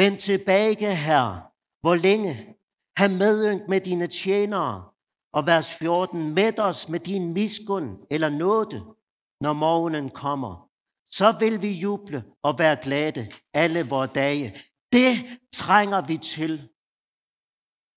Vend 0.00 0.16
tilbage, 0.28 0.94
Herre. 1.06 1.50
Hvor 1.82 1.94
længe? 2.06 2.32
Ha' 2.98 3.08
medynk 3.08 3.68
med 3.68 3.80
dine 3.80 4.06
tjenere 4.06 4.92
og 5.32 5.46
vers 5.46 5.74
14, 5.74 6.34
med 6.34 6.58
os 6.58 6.88
med 6.88 7.00
din 7.00 7.32
miskund 7.32 8.06
eller 8.10 8.28
nåde, 8.28 8.78
når 9.40 9.52
morgenen 9.52 10.10
kommer. 10.10 10.70
Så 11.08 11.36
vil 11.40 11.62
vi 11.62 11.72
juble 11.72 12.24
og 12.42 12.58
være 12.58 12.78
glade 12.82 13.30
alle 13.54 13.88
vores 13.88 14.10
dage. 14.14 14.46
Det 14.92 15.40
trænger 15.52 16.06
vi 16.06 16.18
til. 16.18 16.73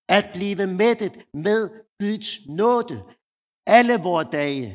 At 0.10 0.26
blive 0.34 0.68
mættet 0.68 1.16
med 1.34 1.62
Guds 2.00 2.48
nåde 2.48 2.98
alle 3.66 3.96
vores 4.08 4.28
dage. 4.32 4.70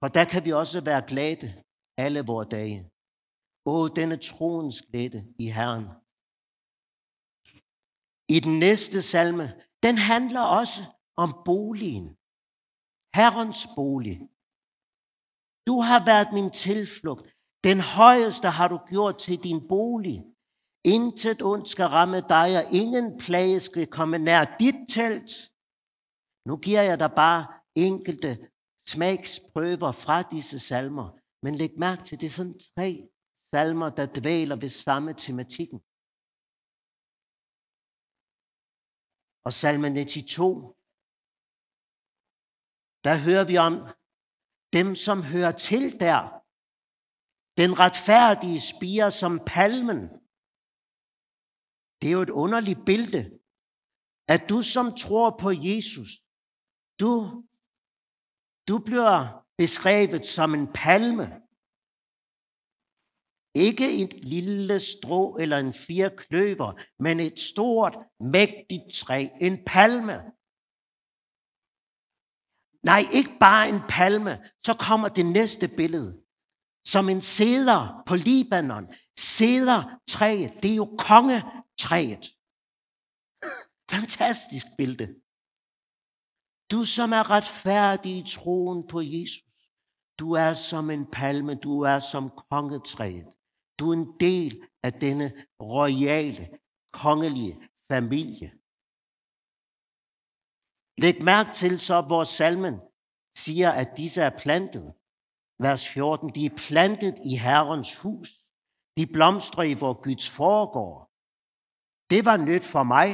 For 0.00 0.08
der 0.16 0.24
kan 0.24 0.44
vi 0.44 0.52
også 0.52 0.80
være 0.80 1.02
glade 1.12 1.62
alle 1.96 2.20
vores 2.20 2.48
dage. 2.48 2.90
Åh, 3.66 3.90
denne 3.96 4.16
troens 4.16 4.82
glæde 4.82 5.34
i 5.38 5.46
Herren. 5.50 5.86
I 8.28 8.40
den 8.40 8.58
næste 8.58 9.02
salme, 9.02 9.46
den 9.82 9.98
handler 9.98 10.40
også 10.40 10.82
om 11.16 11.30
boligen. 11.44 12.06
Herrens 13.14 13.68
bolig. 13.76 14.16
Du 15.66 15.80
har 15.80 16.04
været 16.04 16.32
min 16.32 16.50
tilflugt. 16.50 17.26
Den 17.64 17.80
højeste 17.80 18.48
har 18.48 18.68
du 18.68 18.78
gjort 18.92 19.18
til 19.18 19.44
din 19.44 19.68
bolig. 19.68 20.31
Intet 20.84 21.42
ondt 21.42 21.68
skal 21.68 21.86
ramme 21.86 22.20
dig, 22.20 22.48
og 22.58 22.64
ingen 22.72 23.18
plage 23.18 23.60
skal 23.60 23.86
komme 23.86 24.18
nær 24.18 24.56
dit 24.60 24.80
telt. 24.94 25.32
Nu 26.48 26.56
giver 26.56 26.82
jeg 26.82 27.00
dig 27.00 27.12
bare 27.16 27.42
enkelte 27.74 28.50
smagsprøver 28.88 29.92
fra 29.92 30.22
disse 30.22 30.58
salmer. 30.58 31.18
Men 31.42 31.54
læg 31.54 31.72
mærke 31.78 32.02
til, 32.02 32.20
det 32.20 32.26
er 32.26 32.30
sådan 32.30 32.58
tre 32.58 33.08
salmer, 33.54 33.88
der 33.88 34.06
dvæler 34.18 34.56
ved 34.56 34.68
samme 34.68 35.14
tematikken. 35.14 35.80
og 39.46 39.52
salme 39.52 39.88
92, 39.88 40.76
der 43.04 43.14
hører 43.26 43.46
vi 43.50 43.56
om 43.68 43.74
dem, 44.72 44.94
som 44.94 45.22
hører 45.22 45.54
til 45.68 46.00
der. 46.04 46.22
Den 47.60 47.72
retfærdige 47.84 48.60
spiger 48.60 49.10
som 49.10 49.32
palmen. 49.46 50.00
Det 52.02 52.08
er 52.08 52.12
jo 52.12 52.22
et 52.22 52.30
underligt 52.30 52.84
billede, 52.86 53.38
at 54.28 54.48
du 54.48 54.62
som 54.62 54.94
tror 54.96 55.36
på 55.40 55.50
Jesus, 55.50 56.10
du, 57.00 57.44
du 58.68 58.78
bliver 58.78 59.44
beskrevet 59.58 60.26
som 60.26 60.54
en 60.54 60.66
palme. 60.74 61.26
Ikke 63.54 64.02
et 64.02 64.24
lille 64.24 64.80
strå 64.80 65.36
eller 65.36 65.58
en 65.58 65.72
fire 65.72 66.10
kløver, 66.16 66.72
men 66.98 67.20
et 67.20 67.38
stort, 67.38 67.96
mægtigt 68.20 68.94
træ, 68.94 69.28
en 69.40 69.64
palme. 69.66 70.16
Nej, 72.82 73.02
ikke 73.12 73.36
bare 73.40 73.68
en 73.68 73.80
palme. 73.88 74.38
Så 74.64 74.74
kommer 74.74 75.08
det 75.08 75.26
næste 75.26 75.68
billede. 75.68 76.22
Som 76.86 77.08
en 77.08 77.20
sæder 77.20 78.02
på 78.06 78.14
Libanon. 78.14 78.86
træet, 80.08 80.62
det 80.62 80.70
er 80.70 80.74
jo 80.74 80.96
træet. 81.84 82.24
Fantastisk 83.90 84.66
billede. 84.78 85.08
Du 86.72 86.84
som 86.84 87.12
er 87.12 87.30
retfærdig 87.36 88.12
i 88.18 88.26
troen 88.34 88.86
på 88.92 89.00
Jesus. 89.00 89.58
Du 90.18 90.32
er 90.32 90.54
som 90.54 90.90
en 90.90 91.06
palme, 91.10 91.54
du 91.54 91.80
er 91.80 91.98
som 91.98 92.24
kongetræet. 92.50 93.26
Du 93.78 93.90
er 93.90 93.92
en 93.92 94.20
del 94.20 94.62
af 94.82 94.92
denne 94.92 95.46
royale, 95.60 96.58
kongelige 96.92 97.56
familie. 97.92 98.48
Læg 101.02 101.24
mærke 101.24 101.52
til 101.52 101.78
så, 101.78 102.00
hvor 102.00 102.24
salmen 102.24 102.76
siger, 103.36 103.70
at 103.70 103.96
disse 103.96 104.22
er 104.22 104.38
plantet. 104.38 104.94
Vers 105.58 105.88
14, 105.88 106.28
de 106.34 106.46
er 106.46 106.56
plantet 106.68 107.16
i 107.24 107.36
Herrens 107.36 107.98
hus. 108.02 108.28
De 108.96 109.06
blomstrer 109.06 109.62
i 109.62 109.74
vor 109.74 109.94
Guds 110.02 110.30
foregår. 110.30 111.11
Det 112.12 112.24
var 112.24 112.36
nyt 112.36 112.64
for 112.74 112.82
mig, 112.82 113.10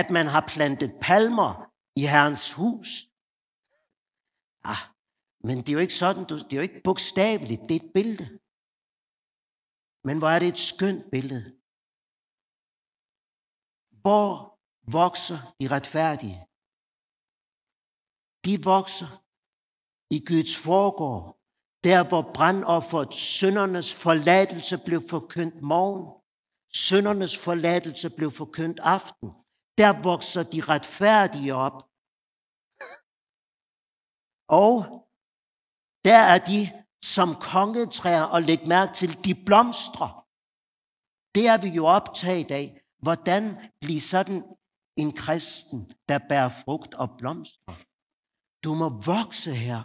at 0.00 0.10
man 0.10 0.26
har 0.34 0.44
plantet 0.54 0.90
palmer 1.06 1.52
i 1.96 2.02
Herrens 2.12 2.52
hus. 2.52 2.88
Ah, 4.72 4.82
men 5.46 5.56
det 5.58 5.68
er 5.68 5.72
jo 5.72 5.84
ikke 5.86 6.00
sådan, 6.02 6.24
det 6.24 6.52
er 6.52 6.56
jo 6.56 6.68
ikke 6.68 6.80
bogstaveligt, 6.84 7.62
det 7.68 7.74
er 7.76 7.84
et 7.84 7.92
billede. 7.98 8.26
Men 10.06 10.18
hvor 10.18 10.30
er 10.34 10.38
det 10.38 10.48
et 10.48 10.58
skønt 10.70 11.04
billede. 11.14 11.44
Hvor 14.02 14.28
vokser 14.98 15.38
de 15.60 15.66
retfærdige? 15.74 16.38
De 18.44 18.54
vokser 18.72 19.10
i 20.16 20.18
Guds 20.30 20.56
forgård, 20.68 21.24
der 21.84 22.08
hvor 22.08 22.22
brandofferet, 22.36 23.14
søndernes 23.14 23.90
forladelse 24.02 24.76
blev 24.86 25.00
forkyndt 25.10 25.62
morgen, 25.62 26.21
søndernes 26.74 27.38
forladelse 27.38 28.10
blev 28.10 28.30
forkyndt 28.30 28.80
aften. 28.80 29.28
Der 29.78 30.02
vokser 30.02 30.42
de 30.42 30.60
retfærdige 30.60 31.54
op. 31.54 31.78
Og 34.48 34.74
der 36.04 36.20
er 36.32 36.38
de 36.38 36.82
som 37.04 37.28
kongetræer, 37.34 38.22
og 38.22 38.42
læg 38.42 38.68
mærke 38.68 38.92
til, 38.92 39.24
de 39.24 39.34
blomstrer. 39.46 40.12
Det 41.34 41.44
er 41.52 41.58
vi 41.64 41.68
jo 41.68 41.84
optaget 41.86 42.50
af. 42.50 42.82
Hvordan 43.02 43.44
bliver 43.80 44.00
sådan 44.00 44.56
en 44.96 45.12
kristen, 45.12 45.80
der 46.08 46.18
bærer 46.28 46.48
frugt 46.48 46.94
og 46.94 47.08
blomstrer? 47.18 47.76
Du 48.64 48.74
må 48.74 48.88
vokse 48.88 49.54
her. 49.54 49.80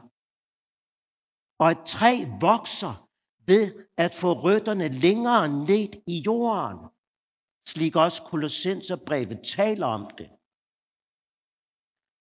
Og 1.60 1.72
et 1.72 1.84
træ 1.94 2.14
vokser 2.42 3.07
ved 3.48 3.88
at 3.98 4.14
få 4.14 4.34
rødderne 4.34 4.88
længere 4.88 5.48
ned 5.50 5.92
i 6.08 6.18
jorden. 6.26 6.80
Slik 7.68 7.96
også 7.96 8.24
Kolossenserbrevet 8.24 9.40
taler 9.56 9.88
om 9.98 10.04
det. 10.18 10.30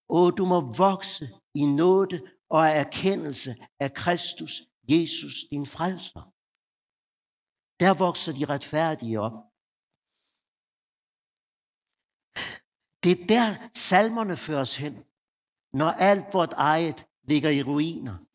Og 0.08 0.38
du 0.38 0.44
må 0.52 0.58
vokse 0.60 1.28
i 1.54 1.64
nåde 1.80 2.18
og 2.48 2.66
erkendelse 2.66 3.56
af 3.80 3.94
Kristus 3.94 4.52
Jesus, 4.92 5.34
din 5.50 5.66
frelser. 5.66 6.32
Der 7.80 7.92
vokser 8.04 8.32
de 8.32 8.44
retfærdige 8.44 9.20
op. 9.20 9.36
Det 13.02 13.12
er 13.20 13.26
der 13.26 13.68
salmerne 13.74 14.36
føres 14.36 14.76
hen, 14.76 14.94
når 15.72 15.90
alt 16.08 16.34
vort 16.34 16.52
eget 16.52 17.06
ligger 17.22 17.50
i 17.50 17.62
ruiner. 17.62 18.25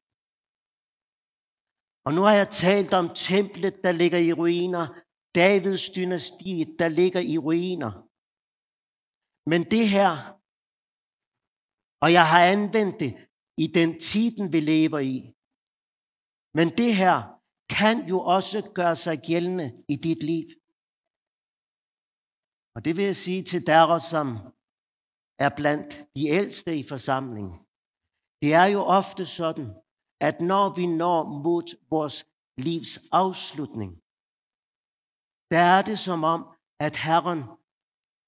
Og 2.05 2.13
nu 2.13 2.21
har 2.21 2.33
jeg 2.33 2.49
talt 2.49 2.93
om 2.93 3.07
templet, 3.15 3.75
der 3.83 3.91
ligger 3.91 4.19
i 4.19 4.33
ruiner, 4.33 4.85
Davids 5.35 5.89
dynasti, 5.89 6.53
der 6.79 6.87
ligger 6.87 7.21
i 7.33 7.37
ruiner. 7.37 7.91
Men 9.49 9.61
det 9.73 9.85
her, 9.95 10.11
og 12.03 12.09
jeg 12.17 12.25
har 12.31 12.41
anvendt 12.55 12.99
det 12.99 13.13
i 13.57 13.67
den 13.67 13.99
tiden, 13.99 14.53
vi 14.53 14.59
lever 14.59 14.99
i, 14.99 15.17
men 16.57 16.67
det 16.79 16.95
her 17.01 17.15
kan 17.77 18.07
jo 18.11 18.19
også 18.35 18.71
gøre 18.75 18.95
sig 18.95 19.15
gældende 19.29 19.67
i 19.93 19.95
dit 19.95 20.23
liv. 20.23 20.47
Og 22.75 22.85
det 22.85 22.97
vil 22.97 23.05
jeg 23.05 23.15
sige 23.15 23.43
til 23.43 23.67
der, 23.67 23.99
som 24.11 24.27
er 25.45 25.51
blandt 25.59 25.91
de 26.15 26.23
ældste 26.27 26.71
i 26.77 26.83
forsamlingen. 26.83 27.55
Det 28.41 28.53
er 28.53 28.65
jo 28.65 28.81
ofte 28.99 29.25
sådan, 29.25 29.69
at 30.27 30.35
når 30.51 30.65
vi 30.77 30.85
når 30.85 31.19
mod 31.45 31.67
vores 31.89 32.17
livs 32.67 32.93
afslutning, 33.21 33.91
der 35.53 35.63
er 35.75 35.81
det 35.89 35.99
som 36.07 36.19
om, 36.33 36.41
at 36.85 36.95
Herren 37.05 37.41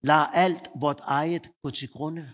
lader 0.09 0.27
alt 0.45 0.65
vort 0.83 1.01
eget 1.17 1.45
gå 1.63 1.69
til 1.79 1.89
grunde. 1.95 2.25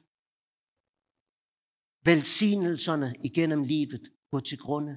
Velsignelserne 2.09 3.09
igennem 3.29 3.61
livet 3.73 4.03
gå 4.31 4.39
til 4.49 4.59
grunde. 4.65 4.95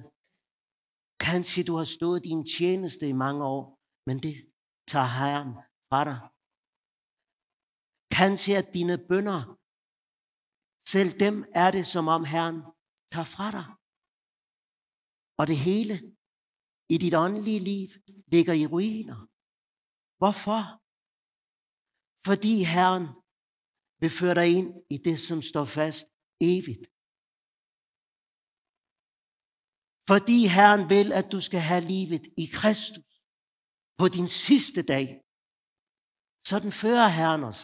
Kanskje 1.27 1.63
du 1.69 1.73
har 1.81 1.89
stået 1.97 2.23
din 2.29 2.41
tjeneste 2.55 3.03
i 3.09 3.19
mange 3.25 3.43
år, 3.55 3.63
men 4.07 4.17
det 4.25 4.35
tager 4.91 5.11
Herren 5.19 5.53
fra 5.89 6.01
dig. 6.09 6.19
Kanskje 8.19 8.53
at 8.61 8.73
dine 8.77 8.97
bønder, 9.09 9.41
selv 10.93 11.11
dem 11.25 11.35
er 11.63 11.69
det 11.77 11.85
som 11.93 12.05
om 12.15 12.23
Herren 12.33 12.59
tager 13.13 13.29
fra 13.35 13.47
dig. 13.57 13.67
Og 15.39 15.47
det 15.47 15.57
hele 15.67 15.95
i 16.93 16.97
dit 17.03 17.15
åndelige 17.23 17.61
liv 17.71 17.87
ligger 18.33 18.53
i 18.61 18.65
ruiner. 18.73 19.19
Hvorfor? 20.21 20.61
Fordi 22.27 22.53
Herren 22.73 23.05
vil 24.01 24.11
føre 24.19 24.35
dig 24.39 24.47
ind 24.57 24.69
i 24.95 24.97
det, 25.07 25.17
som 25.27 25.39
står 25.51 25.65
fast 25.79 26.07
evigt. 26.51 26.85
Fordi 30.11 30.37
Herren 30.55 30.83
vil, 30.93 31.07
at 31.19 31.27
du 31.33 31.39
skal 31.47 31.63
have 31.71 31.83
livet 31.93 32.25
i 32.43 32.45
Kristus 32.57 33.13
på 33.99 34.05
din 34.17 34.29
sidste 34.45 34.81
dag. 34.93 35.07
Sådan 36.51 36.73
fører 36.81 37.09
Herren 37.17 37.43
os, 37.51 37.61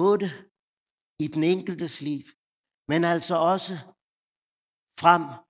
både 0.00 0.26
i 1.24 1.26
den 1.34 1.42
enkeltes 1.54 1.94
liv, 2.08 2.24
men 2.90 3.00
altså 3.12 3.34
også 3.52 3.74
frem 5.02 5.45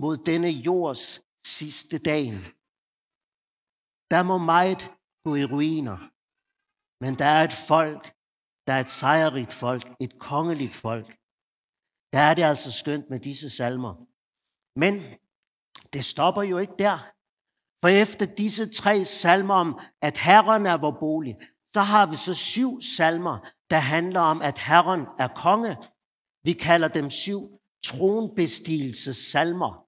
mod 0.00 0.16
denne 0.16 0.48
jords 0.48 1.20
sidste 1.44 1.98
dag. 1.98 2.26
Der 4.10 4.22
må 4.22 4.38
meget 4.38 4.94
gå 5.24 5.34
i 5.34 5.44
ruiner, 5.44 5.98
men 7.04 7.18
der 7.18 7.24
er 7.24 7.44
et 7.44 7.52
folk, 7.68 8.14
der 8.66 8.72
er 8.72 8.80
et 8.80 8.90
sejrigt 8.90 9.52
folk, 9.52 9.96
et 10.00 10.18
kongeligt 10.18 10.74
folk. 10.74 11.16
Der 12.12 12.18
er 12.18 12.34
det 12.34 12.42
altså 12.42 12.72
skønt 12.72 13.10
med 13.10 13.20
disse 13.20 13.50
salmer. 13.50 13.94
Men 14.78 15.02
det 15.92 16.04
stopper 16.04 16.42
jo 16.42 16.58
ikke 16.58 16.74
der. 16.78 16.98
For 17.82 17.88
efter 17.88 18.26
disse 18.26 18.72
tre 18.72 19.04
salmer 19.04 19.54
om, 19.54 19.80
at 20.02 20.18
Herren 20.18 20.66
er 20.66 20.76
vor 20.76 20.96
bolig, 21.00 21.36
så 21.68 21.80
har 21.80 22.06
vi 22.06 22.16
så 22.16 22.34
syv 22.34 22.80
salmer, 22.80 23.48
der 23.70 23.78
handler 23.78 24.20
om, 24.20 24.42
at 24.42 24.58
Herren 24.58 25.06
er 25.18 25.28
konge. 25.28 25.76
Vi 26.44 26.52
kalder 26.52 26.88
dem 26.88 27.10
syv 27.10 27.60
salmer, 29.12 29.87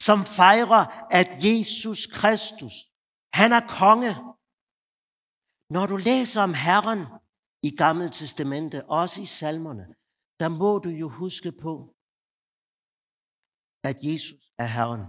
som 0.00 0.18
fejrer, 0.38 0.82
at 1.20 1.28
Jesus 1.44 2.06
Kristus, 2.06 2.74
han 3.34 3.52
er 3.52 3.64
konge. 3.80 4.12
Når 5.74 5.86
du 5.86 5.96
læser 5.96 6.42
om 6.42 6.54
Herren 6.54 7.02
i 7.62 7.70
Gamle 7.76 8.08
Testamente, 8.08 8.78
også 9.00 9.22
i 9.22 9.26
salmerne, 9.26 9.86
der 10.40 10.48
må 10.48 10.78
du 10.78 10.88
jo 10.88 11.08
huske 11.08 11.52
på, 11.52 11.72
at 13.88 13.96
Jesus 14.08 14.40
er 14.58 14.68
Herren. 14.76 15.04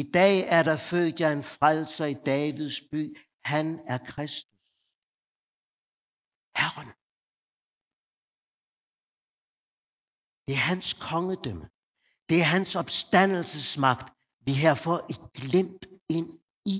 I 0.00 0.02
dag 0.18 0.36
er 0.56 0.62
der 0.62 0.76
født 0.90 1.20
jer 1.20 1.32
en 1.32 1.42
frelser 1.42 2.06
i 2.06 2.14
Davids 2.14 2.80
by. 2.92 3.02
Han 3.44 3.66
er 3.92 3.98
Kristus. 3.98 4.52
Herren. 6.60 6.90
Det 10.46 10.54
er 10.54 10.64
hans 10.72 10.88
kongedømme. 11.08 11.66
Det 12.28 12.40
er 12.40 12.48
hans 12.56 12.76
opstandelsesmagt, 12.76 14.12
vi 14.46 14.52
her 14.52 14.74
får 14.74 14.98
et 15.12 15.20
glimt 15.32 15.86
ind 16.08 16.30
i. 16.76 16.78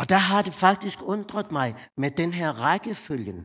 Og 0.00 0.08
der 0.08 0.20
har 0.30 0.42
det 0.42 0.54
faktisk 0.54 0.98
undret 1.02 1.52
mig 1.52 1.74
med 1.96 2.10
den 2.10 2.32
her 2.32 2.50
rækkefølgen. 2.52 3.40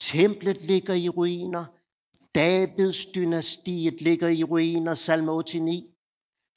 Templet 0.00 0.62
ligger 0.62 0.94
i 0.94 1.08
ruiner. 1.08 1.64
Davids 2.34 3.06
dynastiet 3.06 4.00
ligger 4.00 4.28
i 4.28 4.42
ruiner, 4.44 4.94
salme 4.94 5.32
89. 5.32 5.84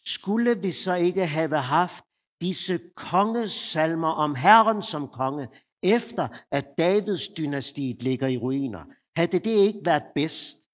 Skulle 0.06 0.62
vi 0.62 0.72
så 0.72 0.94
ikke 0.96 1.26
have 1.26 1.62
haft 1.62 2.06
disse 2.42 2.80
kongesalmer 2.96 4.08
om 4.08 4.36
Herren 4.36 4.82
som 4.84 5.08
konge, 5.08 5.48
efter 5.84 6.28
at 6.52 6.78
Davids 6.78 7.28
dynastiet 7.28 8.04
ligger 8.04 8.28
i 8.28 8.38
ruiner? 8.38 8.84
Havde 9.16 9.40
det 9.40 9.46
ikke 9.46 9.80
været 9.86 10.04
bedst? 10.16 10.69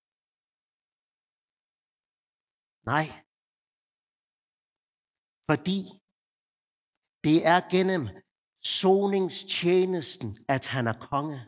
Nej. 2.85 3.07
Fordi 5.49 5.79
det 7.25 7.37
er 7.53 7.59
gennem 7.75 8.03
soningstjenesten, 8.63 10.37
at 10.55 10.67
han 10.67 10.87
er 10.87 10.97
konge. 11.11 11.39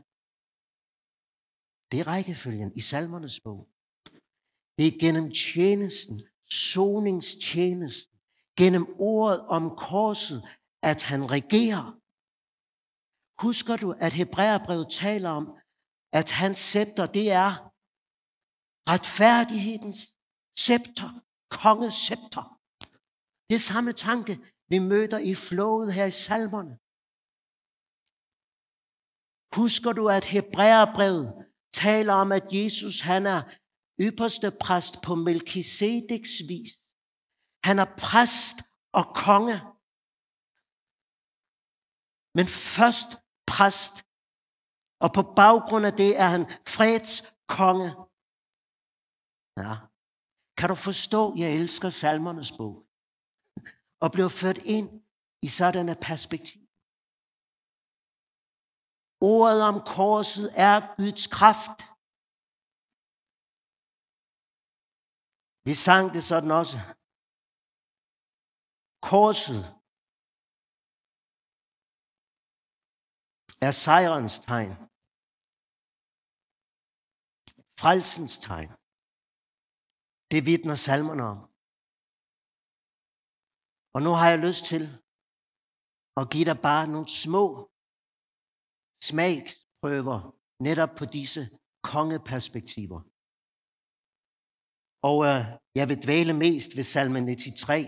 Det 1.92 1.98
er 2.00 2.08
rækkefølgen 2.14 2.72
i 2.80 2.82
salmernes 2.82 3.40
bog. 3.40 3.70
Det 4.78 4.86
er 4.88 5.00
gennem 5.04 5.32
tjenesten, 5.32 6.18
soningstjenesten, 6.72 8.20
gennem 8.60 8.86
ordet 9.00 9.40
om 9.58 9.64
korset, 9.90 10.40
at 10.92 11.04
han 11.04 11.22
regerer. 11.32 11.86
Husker 13.46 13.76
du, 13.84 13.88
at 14.06 14.14
Hebræerbrevet 14.14 14.88
taler 14.92 15.30
om, 15.30 15.46
at 16.20 16.32
hans 16.32 16.58
scepter, 16.58 17.06
det 17.06 17.32
er 17.32 17.50
retfærdighedens 18.92 20.02
scepter, 20.64 21.27
kongescepter. 21.50 22.44
Det 23.48 23.56
er 23.56 23.70
samme 23.74 23.94
tanke, 23.94 24.34
vi 24.70 24.78
møder 24.80 25.20
i 25.32 25.36
flowet 25.36 25.94
her 25.94 26.06
i 26.06 26.12
salmerne. 26.12 26.76
Husker 29.60 29.92
du, 30.00 30.04
at 30.18 30.26
Hebræerbrevet 30.26 31.28
taler 31.74 32.14
om, 32.14 32.32
at 32.32 32.46
Jesus 32.60 32.96
han 33.00 33.26
er 33.36 33.42
ypperste 34.08 34.50
præst 34.64 34.96
på 35.06 35.16
Melkisedeks 35.16 36.32
vis. 36.50 36.72
Han 37.68 37.80
er 37.80 37.90
præst 38.06 38.58
og 39.00 39.06
konge. 39.26 39.58
Men 42.38 42.48
først 42.76 43.10
præst. 43.52 43.96
Og 45.04 45.10
på 45.18 45.24
baggrund 45.42 45.86
af 45.90 45.94
det 46.04 46.12
er 46.24 46.30
han 46.36 46.44
freds 46.76 47.12
konge. 47.58 47.90
Ja. 49.62 49.74
Kan 50.58 50.70
du 50.70 50.76
forstå, 50.76 51.22
jeg 51.42 51.50
elsker 51.60 51.90
salmernes 51.90 52.52
bog? 52.60 52.76
Og 54.04 54.08
bliver 54.12 54.32
ført 54.42 54.60
ind 54.78 54.90
i 55.48 55.48
sådan 55.60 55.90
et 55.94 56.00
perspektiv. 56.10 56.62
Ordet 59.22 59.60
om 59.70 59.76
korset 59.98 60.48
er 60.68 60.78
Guds 60.98 61.26
kraft. 61.38 61.78
Vi 65.68 65.74
sang 65.86 66.06
det 66.16 66.24
sådan 66.32 66.52
også. 66.62 66.78
Korset 69.12 69.62
er 73.68 73.74
sejrens 73.86 74.36
tegn. 74.48 74.74
Frelsens 77.80 78.36
tegn. 78.48 78.87
Det 80.32 80.46
vidner 80.50 80.76
salmerne 80.88 81.24
om. 81.34 81.40
Og 83.96 84.00
nu 84.06 84.12
har 84.20 84.30
jeg 84.30 84.40
lyst 84.48 84.64
til 84.72 84.84
at 86.20 86.30
give 86.34 86.46
dig 86.50 86.60
bare 86.70 86.86
nogle 86.94 87.10
små 87.24 87.46
smagsprøver 89.08 90.20
netop 90.68 90.94
på 91.00 91.06
disse 91.18 91.42
kongeperspektiver. 91.92 93.02
Og 95.10 95.18
øh, 95.30 95.42
jeg 95.80 95.86
vil 95.90 96.04
dvæle 96.06 96.34
mest 96.46 96.72
ved 96.78 96.86
salme 96.94 97.20
93. 97.36 97.88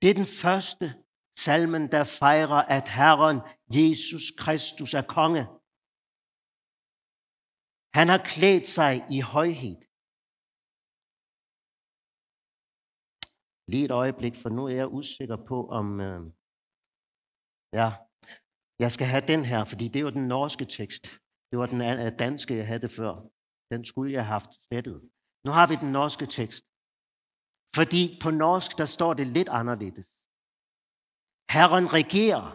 Det 0.00 0.10
er 0.10 0.14
den 0.22 0.30
første 0.42 0.86
salmen, 1.44 1.84
der 1.94 2.04
fejrer, 2.22 2.60
at 2.76 2.86
Herren 2.98 3.38
Jesus 3.78 4.24
Kristus 4.42 4.94
er 4.94 5.06
konge. 5.16 5.44
Han 7.98 8.06
har 8.12 8.20
klædt 8.34 8.66
sig 8.78 8.92
i 9.16 9.20
højhed. 9.20 9.78
Lige 13.72 13.84
et 13.84 13.94
øjeblik, 14.02 14.34
for 14.42 14.48
nu 14.56 14.62
er 14.66 14.74
jeg 14.80 14.94
usikker 14.98 15.38
på, 15.50 15.68
om... 15.78 16.00
Øh, 16.00 16.20
ja, 17.80 17.88
jeg 18.78 18.90
skal 18.92 19.06
have 19.06 19.26
den 19.32 19.42
her, 19.50 19.64
fordi 19.70 19.84
det 19.88 19.98
er 19.98 20.06
jo 20.08 20.16
den 20.18 20.28
norske 20.36 20.64
tekst. 20.78 21.04
Det 21.50 21.56
var 21.60 21.66
den 21.66 21.80
øh, 21.80 22.18
danske, 22.24 22.56
jeg 22.56 22.66
havde 22.66 22.88
før. 22.88 23.14
Den 23.72 23.84
skulle 23.84 24.12
jeg 24.12 24.22
have 24.22 24.34
haft 24.38 24.52
slettet. 24.66 24.98
Nu 25.44 25.50
har 25.58 25.66
vi 25.66 25.76
den 25.84 25.92
norske 25.92 26.26
tekst. 26.38 26.64
Fordi 27.78 28.02
på 28.22 28.30
norsk, 28.30 28.70
der 28.78 28.86
står 28.96 29.12
det 29.14 29.26
lidt 29.26 29.48
anderledes. 29.60 30.06
Herren 31.54 31.86
regerer. 31.98 32.46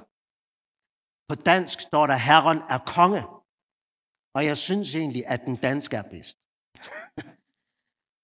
På 1.29 1.35
dansk 1.51 1.77
står 1.89 2.05
der, 2.07 2.17
Herren 2.29 2.59
er 2.75 2.81
konge. 2.95 3.38
Og 4.33 4.45
jeg 4.45 4.57
synes 4.57 4.95
egentlig, 4.95 5.27
at 5.27 5.41
den 5.45 5.55
danske 5.55 5.97
er 5.97 6.01
bedst. 6.01 6.39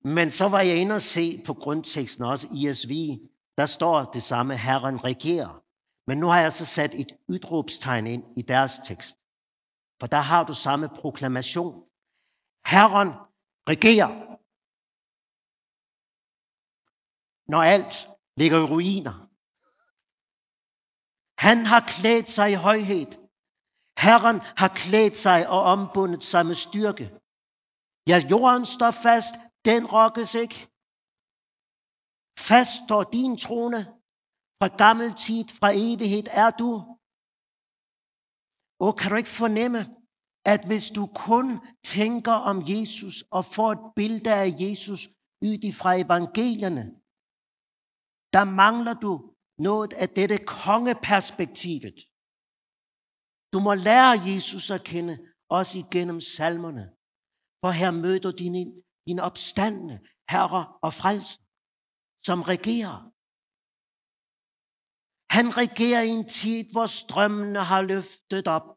Men 0.02 0.32
så 0.32 0.48
var 0.48 0.62
jeg 0.62 0.78
inde 0.78 0.96
og 0.96 1.02
se 1.02 1.44
på 1.46 1.54
grundteksten 1.54 2.24
også 2.24 2.48
i 2.54 2.70
ISV. 2.70 3.20
Der 3.58 3.66
står 3.66 4.04
det 4.04 4.24
samme, 4.24 4.58
Herren 4.58 5.04
regerer. 5.04 5.64
Men 6.08 6.18
nu 6.18 6.28
har 6.28 6.40
jeg 6.40 6.54
så 6.54 6.66
sat 6.66 6.94
et 6.94 7.12
udråbstegn 7.28 8.08
ind 8.08 8.24
i 8.38 8.42
deres 8.42 8.80
tekst. 8.80 9.18
For 10.00 10.08
der 10.08 10.20
har 10.20 10.44
du 10.44 10.54
samme 10.54 10.90
proklamation. 10.90 11.84
Herren 12.68 13.10
regerer. 13.70 14.36
Når 17.52 17.62
alt 17.62 18.10
ligger 18.38 18.58
i 18.58 18.64
ruiner. 18.64 19.30
Han 21.38 21.66
har 21.66 21.80
klædt 21.80 22.30
sig 22.30 22.52
i 22.52 22.54
højhed. 22.54 23.25
Herren 24.04 24.40
har 24.62 24.72
klædt 24.84 25.18
sig 25.18 25.40
og 25.50 25.62
ombundet 25.74 26.24
sig 26.24 26.46
med 26.46 26.56
styrke. 26.56 27.06
Ja, 28.10 28.18
jorden 28.32 28.66
står 28.66 28.92
fast, 28.92 29.36
den 29.70 29.82
rokkes 29.96 30.32
ikke. 30.44 30.58
Fast 32.50 32.74
står 32.84 33.04
din 33.04 33.38
trone. 33.38 33.82
Fra 34.60 34.70
gammel 34.84 35.10
tid, 35.26 35.46
fra 35.60 35.70
evighed 35.86 36.28
er 36.44 36.50
du. 36.62 36.72
Og 38.86 38.92
kan 38.98 39.10
du 39.12 39.16
ikke 39.16 39.38
fornemme, 39.44 39.80
at 40.54 40.62
hvis 40.70 40.86
du 40.98 41.04
kun 41.28 41.48
tænker 41.94 42.38
om 42.52 42.58
Jesus 42.74 43.16
og 43.32 43.46
får 43.56 43.70
et 43.72 43.84
billede 43.96 44.34
af 44.44 44.48
Jesus 44.64 45.02
ud 45.48 45.74
fra 45.80 45.92
evangelierne, 46.06 46.84
der 48.36 48.44
mangler 48.64 48.96
du 49.06 49.14
noget 49.68 49.94
af 49.94 50.10
dette 50.10 50.38
kongeperspektivet. 50.38 51.98
Du 53.56 53.60
må 53.60 53.74
lære 53.74 54.22
Jesus 54.32 54.72
at 54.72 54.84
kende, 54.84 55.16
også 55.50 55.80
igennem 55.80 56.22
salmerne. 56.22 56.86
For 57.62 57.72
her 57.72 57.92
møder 57.92 58.20
du 58.20 58.32
din, 58.32 58.84
din 59.08 59.20
opstandende 59.20 60.00
herre 60.30 60.64
og 60.82 60.94
frelser, 60.94 61.40
som 62.28 62.42
regerer. 62.42 62.98
Han 65.36 65.58
regerer 65.58 66.02
i 66.02 66.08
en 66.08 66.28
tid, 66.28 66.72
hvor 66.72 66.86
strømmene 66.86 67.64
har 67.64 67.82
løftet 67.82 68.48
op. 68.48 68.68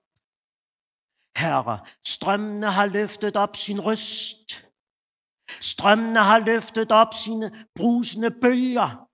Herre, 1.42 1.86
strømmene 2.06 2.70
har 2.78 2.86
løftet 2.86 3.36
op 3.36 3.56
sin 3.56 3.80
røst. 3.80 4.48
Strømmene 5.72 6.22
har 6.30 6.38
løftet 6.38 6.92
op 6.92 7.14
sine 7.24 7.66
brusende 7.74 8.30
bølger. 8.42 9.08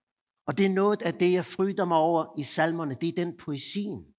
Og 0.46 0.58
det 0.58 0.66
er 0.66 0.74
noget 0.82 1.02
af 1.02 1.14
det, 1.14 1.32
jeg 1.32 1.44
fryder 1.44 1.84
mig 1.84 1.98
over 1.98 2.38
i 2.38 2.42
salmerne. 2.42 2.94
Det 2.94 3.08
er 3.08 3.24
den 3.24 3.36
poesien. 3.36 4.13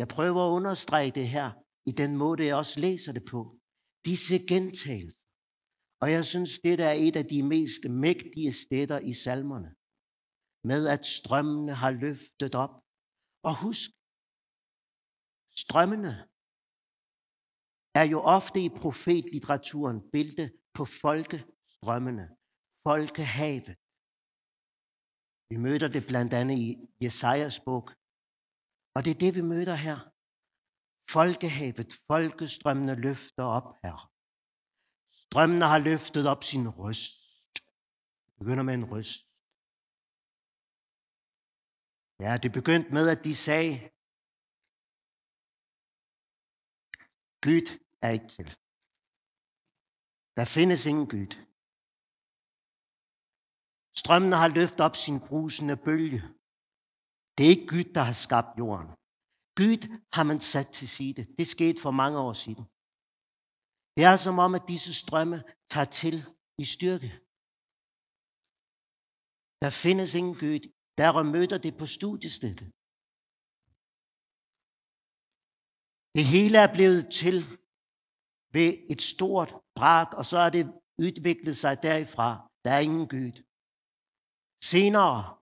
Jeg 0.00 0.08
prøver 0.16 0.42
at 0.44 0.54
understrege 0.58 1.10
det 1.20 1.28
her 1.36 1.48
i 1.90 1.92
den 2.02 2.12
måde, 2.22 2.46
jeg 2.46 2.56
også 2.62 2.76
læser 2.86 3.12
det 3.12 3.24
på. 3.32 3.40
Disse 4.08 4.36
gentagelser. 4.52 5.24
Og 6.02 6.08
jeg 6.16 6.24
synes, 6.32 6.50
det 6.66 6.80
er 6.90 6.94
et 7.06 7.16
af 7.22 7.26
de 7.32 7.40
mest 7.54 7.82
mægtige 8.04 8.52
steder 8.64 8.98
i 9.10 9.12
salmerne 9.24 9.70
med 10.70 10.82
at 10.94 11.02
strømmene 11.18 11.74
har 11.82 11.92
løftet 12.04 12.54
op. 12.64 12.74
Og 13.48 13.54
husk, 13.64 13.90
strømmene 15.62 16.14
er 18.00 18.06
jo 18.12 18.18
ofte 18.36 18.58
i 18.66 18.70
profetlitteraturen 18.82 19.98
billede 20.14 20.48
på 20.76 20.84
folkestrømmene, 20.84 22.26
folkehavet. 22.86 23.68
Vi 25.50 25.56
møder 25.66 25.88
det 25.96 26.02
blandt 26.10 26.32
andet 26.40 26.58
i 26.66 26.68
Jesajas 27.04 27.60
bog. 27.66 27.84
Og 28.94 29.04
det 29.04 29.10
er 29.10 29.18
det, 29.24 29.34
vi 29.34 29.42
møder 29.52 29.76
her. 29.86 29.98
folkehavet, 31.16 31.90
folkestrømmene 32.06 32.94
løfter 33.06 33.44
op, 33.58 33.68
Herre. 33.82 34.02
Strømmene 35.24 35.66
har 35.72 35.78
løftet 35.78 36.24
op 36.32 36.42
sin 36.50 36.68
røst. 36.68 37.12
Det 38.26 38.34
begynder 38.38 38.64
med 38.68 38.74
en 38.74 38.88
røst. 38.92 39.20
Ja, 42.24 42.32
det 42.42 42.50
begyndte 42.58 42.90
med, 42.96 43.04
at 43.14 43.24
de 43.26 43.34
sagde, 43.46 43.72
Gud 47.44 47.66
er 48.04 48.10
ikke 48.16 48.28
til. 48.36 48.48
Der 50.36 50.44
findes 50.56 50.86
ingen 50.90 51.08
Gud. 51.14 51.32
Strømmene 54.02 54.36
har 54.42 54.48
løftet 54.58 54.80
op 54.80 54.96
sin 55.04 55.18
brusende 55.28 55.76
bølge. 55.76 56.39
Det 57.40 57.46
er 57.46 57.54
ikke 57.56 57.72
Gud, 57.74 57.86
der 57.96 58.04
har 58.10 58.18
skabt 58.26 58.58
jorden. 58.62 58.88
Gud 59.60 59.80
har 60.16 60.24
man 60.30 60.40
sat 60.52 60.68
til 60.78 60.88
side. 60.96 61.22
Det 61.38 61.46
skete 61.54 61.78
for 61.84 61.92
mange 62.02 62.18
år 62.26 62.34
siden. 62.44 62.64
Det 63.96 64.04
er 64.10 64.16
som 64.16 64.36
om, 64.44 64.52
at 64.58 64.68
disse 64.72 64.92
strømme 65.02 65.38
tager 65.72 65.90
til 66.00 66.16
i 66.62 66.64
styrke. 66.74 67.10
Der 69.62 69.70
findes 69.84 70.10
ingen 70.18 70.36
Gud. 70.44 70.60
Der 71.00 71.10
møder 71.34 71.58
det 71.66 71.74
på 71.80 71.86
studiestedet. 71.98 72.66
Det 76.16 76.24
hele 76.34 76.56
er 76.64 76.70
blevet 76.76 77.04
til 77.20 77.36
ved 78.56 78.70
et 78.92 79.02
stort 79.12 79.50
brak, 79.78 80.10
og 80.18 80.24
så 80.30 80.38
er 80.46 80.50
det 80.56 80.64
udviklet 81.04 81.56
sig 81.62 81.82
derifra. 81.82 82.28
Der 82.64 82.70
er 82.76 82.82
ingen 82.88 83.08
Gud. 83.14 83.34
Senere, 84.72 85.39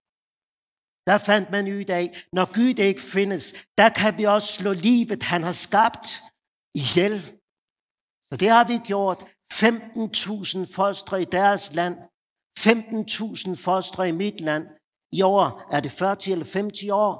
der 1.09 1.19
fandt 1.19 1.51
man 1.51 1.65
ud 1.79 1.91
af, 1.91 2.07
når 2.33 2.45
Gud 2.55 2.79
ikke 2.79 3.01
findes, 3.01 3.55
der 3.79 3.89
kan 3.89 4.19
vi 4.19 4.25
også 4.25 4.49
slå 4.53 4.73
livet, 4.73 5.23
han 5.23 5.43
har 5.43 5.53
skabt, 5.53 6.09
ihjel. 6.75 7.17
Så 8.29 8.37
det 8.37 8.49
har 8.49 8.65
vi 8.65 8.79
gjort. 8.93 9.25
15.000 9.53 10.75
fostre 10.75 11.23
i 11.23 11.25
deres 11.25 11.75
land. 11.75 11.97
15.000 12.59 13.65
fostre 13.65 14.09
i 14.09 14.13
mit 14.13 14.41
land. 14.41 14.67
I 15.13 15.23
år 15.23 15.69
er 15.73 15.81
det 15.81 15.93
40 15.93 16.17
eller 16.27 16.53
50 16.53 16.85
år. 16.91 17.15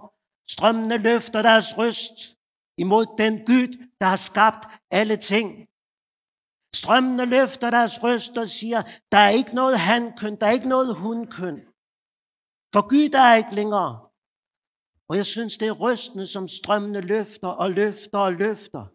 Strømmene 0.51 0.97
løfter 0.99 1.43
deres 1.43 1.79
røst 1.79 2.17
imod 2.79 3.07
den 3.19 3.39
Gud, 3.47 3.69
der 4.01 4.07
har 4.07 4.17
skabt 4.17 4.69
alle 4.91 5.17
ting. 5.17 5.67
Strømmene 6.77 7.25
løfter 7.25 7.71
deres 7.71 8.03
røst 8.03 8.39
og 8.39 8.49
siger, 8.49 8.83
der 9.13 9.19
er 9.19 9.29
ikke 9.29 9.55
noget 9.55 9.79
hankøn, 9.79 10.37
der 10.37 10.47
er 10.47 10.51
ikke 10.51 10.69
noget 10.69 10.95
hunkøn. 10.95 11.68
For 12.73 12.83
Gud 12.93 13.15
er 13.15 13.35
ikke 13.35 13.55
længere. 13.55 14.09
Og 15.09 15.17
jeg 15.17 15.27
synes, 15.27 15.59
det 15.59 15.69
er 15.69 15.73
rystende, 15.73 16.27
som 16.27 16.49
strømmene 16.49 17.01
løfter 17.01 17.49
og 17.49 17.71
løfter 17.71 18.19
og 18.19 18.33
løfter. 18.33 18.87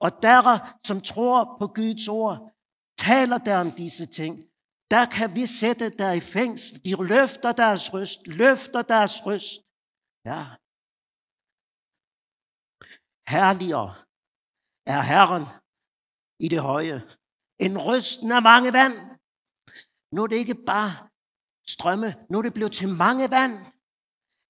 Og 0.00 0.10
der, 0.22 0.78
som 0.86 1.00
tror 1.00 1.56
på 1.60 1.66
Guds 1.66 2.08
ord, 2.08 2.52
taler 2.98 3.38
der 3.38 3.56
om 3.64 3.70
disse 3.82 4.06
ting. 4.06 4.34
Der 4.90 5.04
kan 5.16 5.34
vi 5.34 5.46
sætte 5.46 5.90
der 5.90 6.12
i 6.12 6.20
fængsel. 6.20 6.84
De 6.84 7.06
løfter 7.14 7.52
deres 7.52 7.94
røst, 7.94 8.26
løfter 8.26 8.82
deres 8.82 9.26
røst. 9.26 9.60
Ja. 10.30 10.42
Herligere 13.34 13.94
er 14.94 15.02
Herren 15.10 15.44
i 16.44 16.48
det 16.48 16.62
høje. 16.70 16.98
En 17.66 17.74
røsten 17.78 18.32
af 18.32 18.42
mange 18.42 18.72
vand. 18.72 18.96
Nu 20.14 20.22
er 20.22 20.26
det 20.26 20.36
ikke 20.36 20.64
bare 20.66 21.08
strømme. 21.66 22.26
Nu 22.30 22.38
er 22.38 22.42
det 22.42 22.54
blevet 22.54 22.72
til 22.72 22.88
mange 22.88 23.30
vand. 23.30 23.54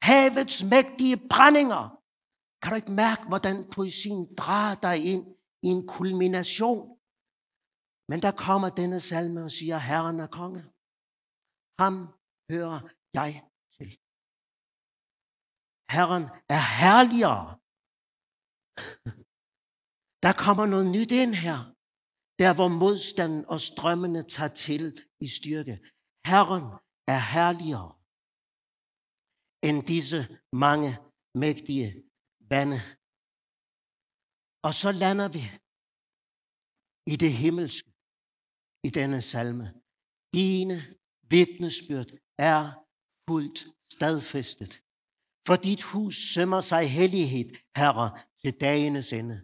Havets 0.03 0.63
mægtige 0.63 1.17
brændinger. 1.33 1.83
Kan 2.61 2.71
du 2.71 2.77
ikke 2.77 2.99
mærke, 3.05 3.23
hvordan 3.29 3.57
poesien 3.75 4.35
drager 4.41 4.75
dig 4.87 4.97
ind 5.13 5.25
i 5.67 5.69
en 5.77 5.87
kulmination? 5.87 6.99
Men 8.11 8.19
der 8.23 8.33
kommer 8.47 8.69
denne 8.69 9.01
salme 9.01 9.45
og 9.45 9.51
siger, 9.51 9.79
Herren 9.79 10.21
er 10.21 10.31
konge. 10.41 10.63
Ham 11.83 11.95
hører 12.51 12.81
jeg 13.19 13.33
til. 13.77 13.91
Herren 15.95 16.25
er 16.57 16.65
herligere. 16.81 17.47
Der 20.25 20.33
kommer 20.45 20.67
noget 20.67 20.87
nyt 20.97 21.13
ind 21.23 21.35
her. 21.47 21.59
Der 22.41 22.51
hvor 22.55 22.69
modstanden 22.83 23.43
og 23.53 23.61
strømmene 23.61 24.23
tager 24.35 24.53
til 24.65 24.85
i 25.27 25.29
styrke. 25.39 25.75
Herren 26.31 26.67
er 27.15 27.23
herligere 27.37 27.91
end 29.69 29.79
disse 29.95 30.21
mange 30.65 30.91
mægtige 31.43 31.91
vande. 32.53 32.79
Og 34.67 34.73
så 34.81 34.91
lander 35.03 35.29
vi 35.37 35.43
i 37.13 37.15
det 37.25 37.33
himmelske 37.43 37.91
i 38.89 38.91
denne 38.99 39.21
salme. 39.33 39.67
Dine 40.39 40.77
vidnesbyrd 41.33 42.11
er 42.53 42.61
fuldt 43.29 43.61
stadfæstet. 43.95 44.73
For 45.47 45.57
dit 45.69 45.83
hus 45.93 46.15
sømmer 46.35 46.61
sig 46.71 46.85
hellighed, 46.99 47.51
Herre, 47.79 48.09
til 48.41 48.53
dagenes 48.67 49.09
ende. 49.21 49.37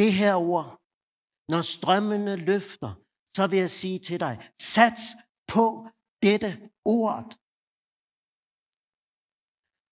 Det 0.00 0.10
her 0.20 0.34
ord, 0.52 0.68
når 1.52 1.62
strømmene 1.74 2.34
løfter, 2.50 2.92
så 3.36 3.46
vil 3.50 3.58
jeg 3.58 3.70
sige 3.70 3.98
til 3.98 4.20
dig, 4.20 4.34
sats 4.74 5.02
på 5.52 5.66
dette 6.26 6.50
ord. 6.84 7.28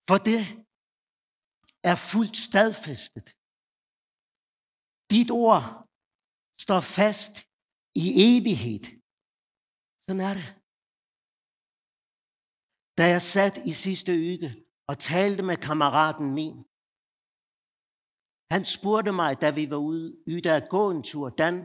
For 0.08 0.18
det 0.28 0.42
er 1.90 1.96
fuldt 2.10 2.36
stadfæstet. 2.48 3.26
Dit 5.12 5.30
ord 5.44 5.64
står 6.64 6.82
fast 6.98 7.34
i 8.02 8.06
evighed. 8.28 8.84
Sådan 10.04 10.24
er 10.28 10.34
det. 10.40 10.48
Da 12.98 13.04
jeg 13.14 13.22
sat 13.34 13.56
i 13.70 13.72
sidste 13.84 14.12
uge 14.28 14.48
og 14.90 14.94
talte 14.98 15.42
med 15.50 15.56
kammeraten 15.68 16.28
min, 16.38 16.56
han 18.54 18.62
spurgte 18.76 19.12
mig, 19.20 19.32
da 19.42 19.48
vi 19.58 19.64
var 19.70 19.80
ude, 19.90 20.08
ude 20.26 20.50
at 20.58 20.68
gå 20.74 20.82
en 20.90 21.02
tur, 21.02 21.28
Dan, 21.40 21.56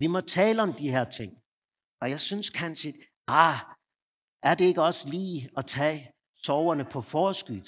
vi 0.00 0.06
må 0.14 0.20
tale 0.20 0.62
om 0.62 0.72
de 0.80 0.90
her 0.96 1.06
ting. 1.18 1.32
Og 2.02 2.06
jeg 2.12 2.20
synes 2.20 2.50
kanskje, 2.50 2.92
ah, 3.42 3.58
er 4.48 4.54
det 4.54 4.64
ikke 4.64 4.82
også 4.82 5.04
lige 5.16 5.50
at 5.56 5.66
tage 5.66 6.00
soverne 6.46 6.84
på 6.94 7.00
forskud? 7.00 7.64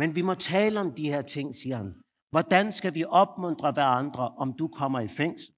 Men 0.00 0.14
vi 0.14 0.22
må 0.22 0.34
tale 0.34 0.80
om 0.80 0.90
de 0.98 1.10
her 1.12 1.22
ting, 1.22 1.54
siger 1.54 1.76
han. 1.76 1.90
Hvordan 2.30 2.72
skal 2.72 2.94
vi 2.94 3.04
opmuntre 3.04 3.72
hverandre, 3.72 4.28
om 4.42 4.48
du 4.60 4.68
kommer 4.68 5.00
i 5.00 5.08
fængsel? 5.20 5.50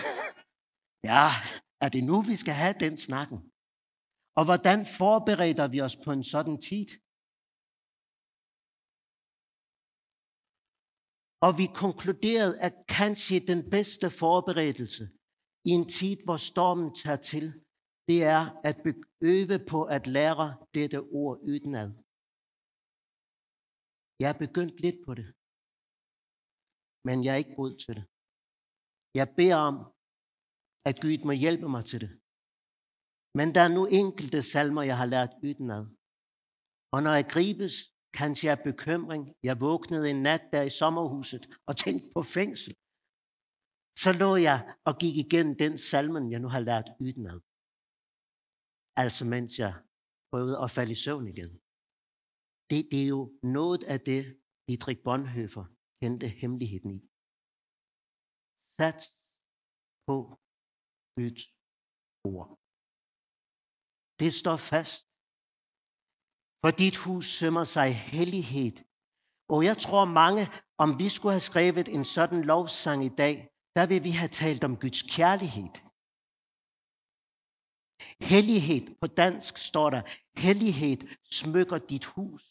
Ja, 1.12 1.28
er 1.84 1.88
det 1.94 2.04
nu, 2.04 2.16
vi 2.30 2.36
skal 2.36 2.54
have 2.54 2.74
den 2.84 2.96
snakken? 2.98 3.38
Og 4.38 4.44
hvordan 4.44 4.86
forbereder 4.98 5.66
vi 5.68 5.80
os 5.80 5.96
på 6.04 6.10
en 6.12 6.24
sådan 6.24 6.58
tid? 6.68 6.86
Og 11.46 11.52
vi 11.60 11.66
konkluderede, 11.84 12.54
at 12.66 12.74
kanskje 12.98 13.46
den 13.52 13.60
bedste 13.74 14.06
forberedelse 14.22 15.04
i 15.68 15.70
en 15.78 15.86
tid, 15.98 16.16
hvor 16.26 16.38
stormen 16.50 16.90
tager 17.02 17.20
til, 17.32 17.46
det 18.08 18.18
er 18.36 18.42
at 18.68 18.76
øve 19.32 19.58
på 19.72 19.78
at 19.96 20.04
lære 20.16 20.46
dette 20.76 20.98
ord 21.20 21.36
udenad. 21.50 21.88
Jeg 24.20 24.28
er 24.32 24.38
begyndt 24.44 24.76
lidt 24.84 24.98
på 25.06 25.12
det, 25.18 25.28
men 27.06 27.16
jeg 27.24 27.32
er 27.32 27.40
ikke 27.42 27.58
god 27.62 27.72
til 27.84 27.92
det. 27.98 28.04
Jeg 29.18 29.26
beder 29.38 29.58
om, 29.68 29.76
at 30.88 30.96
Gud 31.02 31.18
må 31.28 31.32
hjælpe 31.44 31.68
mig 31.74 31.84
til 31.90 32.00
det. 32.04 32.12
Men 33.38 33.46
der 33.54 33.62
er 33.66 33.72
nu 33.76 33.82
enkelte 34.02 34.40
salmer, 34.52 34.82
jeg 34.90 34.96
har 35.02 35.08
lært 35.14 35.32
udenad. 35.46 35.84
Og 36.94 36.98
når 37.04 37.12
jeg 37.18 37.26
gribes, 37.34 37.74
kanskje 38.20 38.48
af 38.54 38.60
bekymring, 38.70 39.22
jeg 39.48 39.56
vågnede 39.66 40.06
en 40.10 40.20
nat 40.28 40.44
der 40.52 40.62
i 40.62 40.76
sommerhuset 40.80 41.44
og 41.68 41.74
tænkte 41.84 42.06
på 42.16 42.22
fængsel, 42.36 42.72
så 44.02 44.10
lå 44.22 44.30
jeg 44.48 44.58
og 44.88 44.94
gik 45.02 45.16
igennem 45.24 45.54
den 45.64 45.74
salmen, 45.90 46.24
jeg 46.32 46.40
nu 46.40 46.48
har 46.54 46.62
lært 46.68 46.88
udenad. 47.02 47.38
Altså 49.02 49.22
mens 49.34 49.52
jeg 49.64 49.72
prøvede 50.30 50.56
at 50.64 50.70
falde 50.76 50.92
i 50.96 51.02
søvn 51.04 51.26
igen. 51.34 51.52
Det, 52.70 52.80
det 52.90 53.00
er 53.04 53.10
jo 53.16 53.22
noget 53.58 53.82
af 53.94 53.98
det, 54.10 54.22
Dietrich 54.66 55.00
Bonhoeffer 55.06 55.64
kendte 56.00 56.26
hemmeligheden 56.40 56.90
i. 56.96 57.00
Sat 58.76 59.00
på 60.06 60.16
Guds 61.16 61.42
ord. 62.30 62.50
Det 64.20 64.30
står 64.40 64.58
fast. 64.72 65.05
For 66.60 66.70
dit 66.70 66.96
hus 66.96 67.26
sømmer 67.38 67.64
sig 67.64 67.94
hellighed. 67.94 68.76
Og 69.48 69.64
jeg 69.64 69.76
tror 69.78 70.04
mange, 70.04 70.42
om 70.78 70.98
vi 70.98 71.08
skulle 71.08 71.32
have 71.32 71.48
skrevet 71.50 71.88
en 71.88 72.04
sådan 72.04 72.42
lovsang 72.42 73.04
i 73.04 73.14
dag, 73.22 73.34
der 73.76 73.86
vil 73.86 74.04
vi 74.04 74.10
have 74.10 74.32
talt 74.42 74.64
om 74.64 74.76
Guds 74.82 75.02
kærlighed. 75.16 75.74
Hellighed, 78.32 78.84
på 79.00 79.06
dansk 79.06 79.58
står 79.68 79.90
der, 79.90 80.02
hellighed 80.44 81.00
smykker 81.38 81.78
dit 81.78 82.04
hus. 82.14 82.46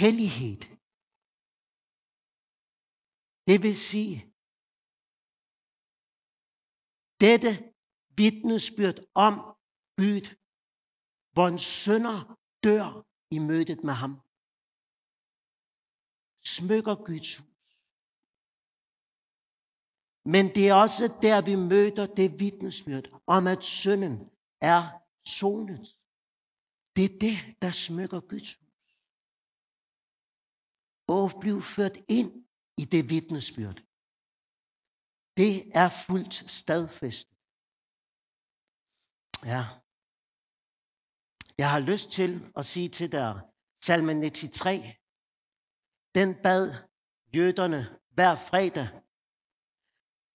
Hellighed. 0.00 0.60
Det 3.48 3.58
vil 3.64 3.76
sige, 3.90 4.16
dette 7.20 7.73
vidnesbyrd 8.16 8.98
om 9.14 9.34
Gud, 9.96 10.26
hvor 11.32 11.48
en 11.48 11.58
sønder 11.58 12.38
dør 12.64 13.06
i 13.30 13.38
mødet 13.38 13.84
med 13.84 13.94
ham, 13.94 14.12
smykker 16.54 16.94
Guds 17.08 17.36
hus. 17.36 17.54
Men 20.34 20.44
det 20.54 20.68
er 20.68 20.74
også 20.74 21.18
der, 21.22 21.38
vi 21.50 21.54
møder 21.56 22.06
det 22.06 22.40
vidnesbyrd 22.40 23.06
om, 23.26 23.46
at 23.46 23.64
synden 23.64 24.30
er 24.60 24.82
sonet. 25.24 25.86
Det 26.96 27.04
er 27.04 27.18
det, 27.18 27.38
der 27.62 27.70
smykker 27.70 28.20
Guds 28.20 28.54
hus. 28.54 28.64
Og 31.08 31.40
blive 31.40 31.62
ført 31.62 31.96
ind 32.08 32.30
i 32.78 32.84
det 32.84 33.10
vidnesbyrd. 33.10 33.78
Det 35.36 35.52
er 35.82 35.88
fuldt 36.06 36.34
stadfæstet. 36.50 37.33
Ja. 39.44 39.64
Jeg 41.58 41.70
har 41.70 41.80
lyst 41.80 42.10
til 42.10 42.52
at 42.56 42.66
sige 42.66 42.88
til 42.88 43.12
dig, 43.12 43.40
salme 43.84 44.30
93, 44.30 44.84
den 46.14 46.34
bad 46.42 46.74
jøderne 47.34 47.98
hver 48.10 48.34
fredag. 48.36 48.88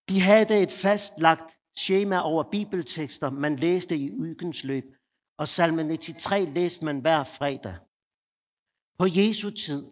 De 0.10 0.22
havde 0.22 0.64
et 0.64 0.72
fastlagt 0.72 1.58
schema 1.78 2.20
over 2.20 2.44
bibeltekster, 2.52 3.30
man 3.30 3.56
læste 3.56 3.98
i 3.98 4.12
ugens 4.12 4.64
løb. 4.64 4.84
Og 5.38 5.48
salme 5.48 5.98
93 5.98 6.50
læste 6.50 6.86
man 6.86 7.00
hver 7.00 7.24
fredag. 7.24 7.78
På 8.98 9.06
Jesu 9.08 9.50
tid 9.50 9.92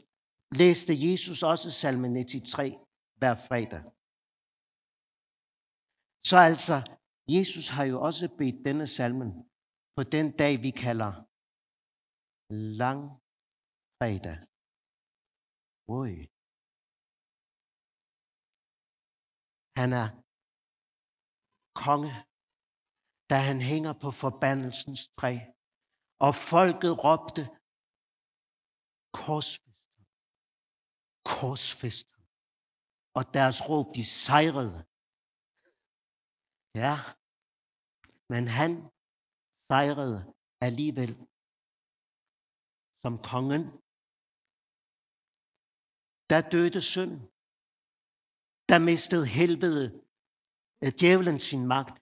læste 0.52 0.94
Jesus 1.12 1.44
også 1.44 1.72
salme 1.72 2.24
93 2.24 2.74
hver 3.16 3.36
fredag. 3.36 3.84
Så 6.24 6.38
altså, 6.38 6.82
Jesus 7.36 7.68
har 7.76 7.86
jo 7.92 7.98
også 8.08 8.26
bedt 8.40 8.66
denne 8.68 8.88
salmen 8.98 9.32
på 9.96 10.02
den 10.16 10.28
dag, 10.42 10.54
vi 10.66 10.72
kalder 10.86 11.12
lang 12.82 13.02
fredag. 13.98 14.40
Oj. 16.00 16.12
Han 19.80 19.90
er 20.02 20.08
konge, 21.86 22.14
da 23.30 23.38
han 23.50 23.60
hænger 23.72 23.94
på 24.04 24.10
forbandelsens 24.24 25.04
træ. 25.20 25.34
Og 26.26 26.32
folket 26.52 26.94
råbte, 27.06 27.44
korsfest 29.22 29.68
korsfest 31.32 32.08
Og 33.18 33.24
deres 33.38 33.60
råb, 33.70 33.88
de 33.98 34.04
sejrede. 34.26 34.80
Ja, 36.84 36.96
men 38.30 38.44
han 38.48 38.72
sejrede 39.68 40.20
alligevel 40.62 41.14
som 43.04 43.14
kongen. 43.32 43.64
Der 46.30 46.50
døde 46.54 46.82
synd. 46.94 47.14
Der 48.70 48.80
mistede 48.90 49.26
helvede 49.38 49.86
øh, 50.84 50.92
djævlen 51.00 51.40
sin 51.50 51.64
magt. 51.74 51.98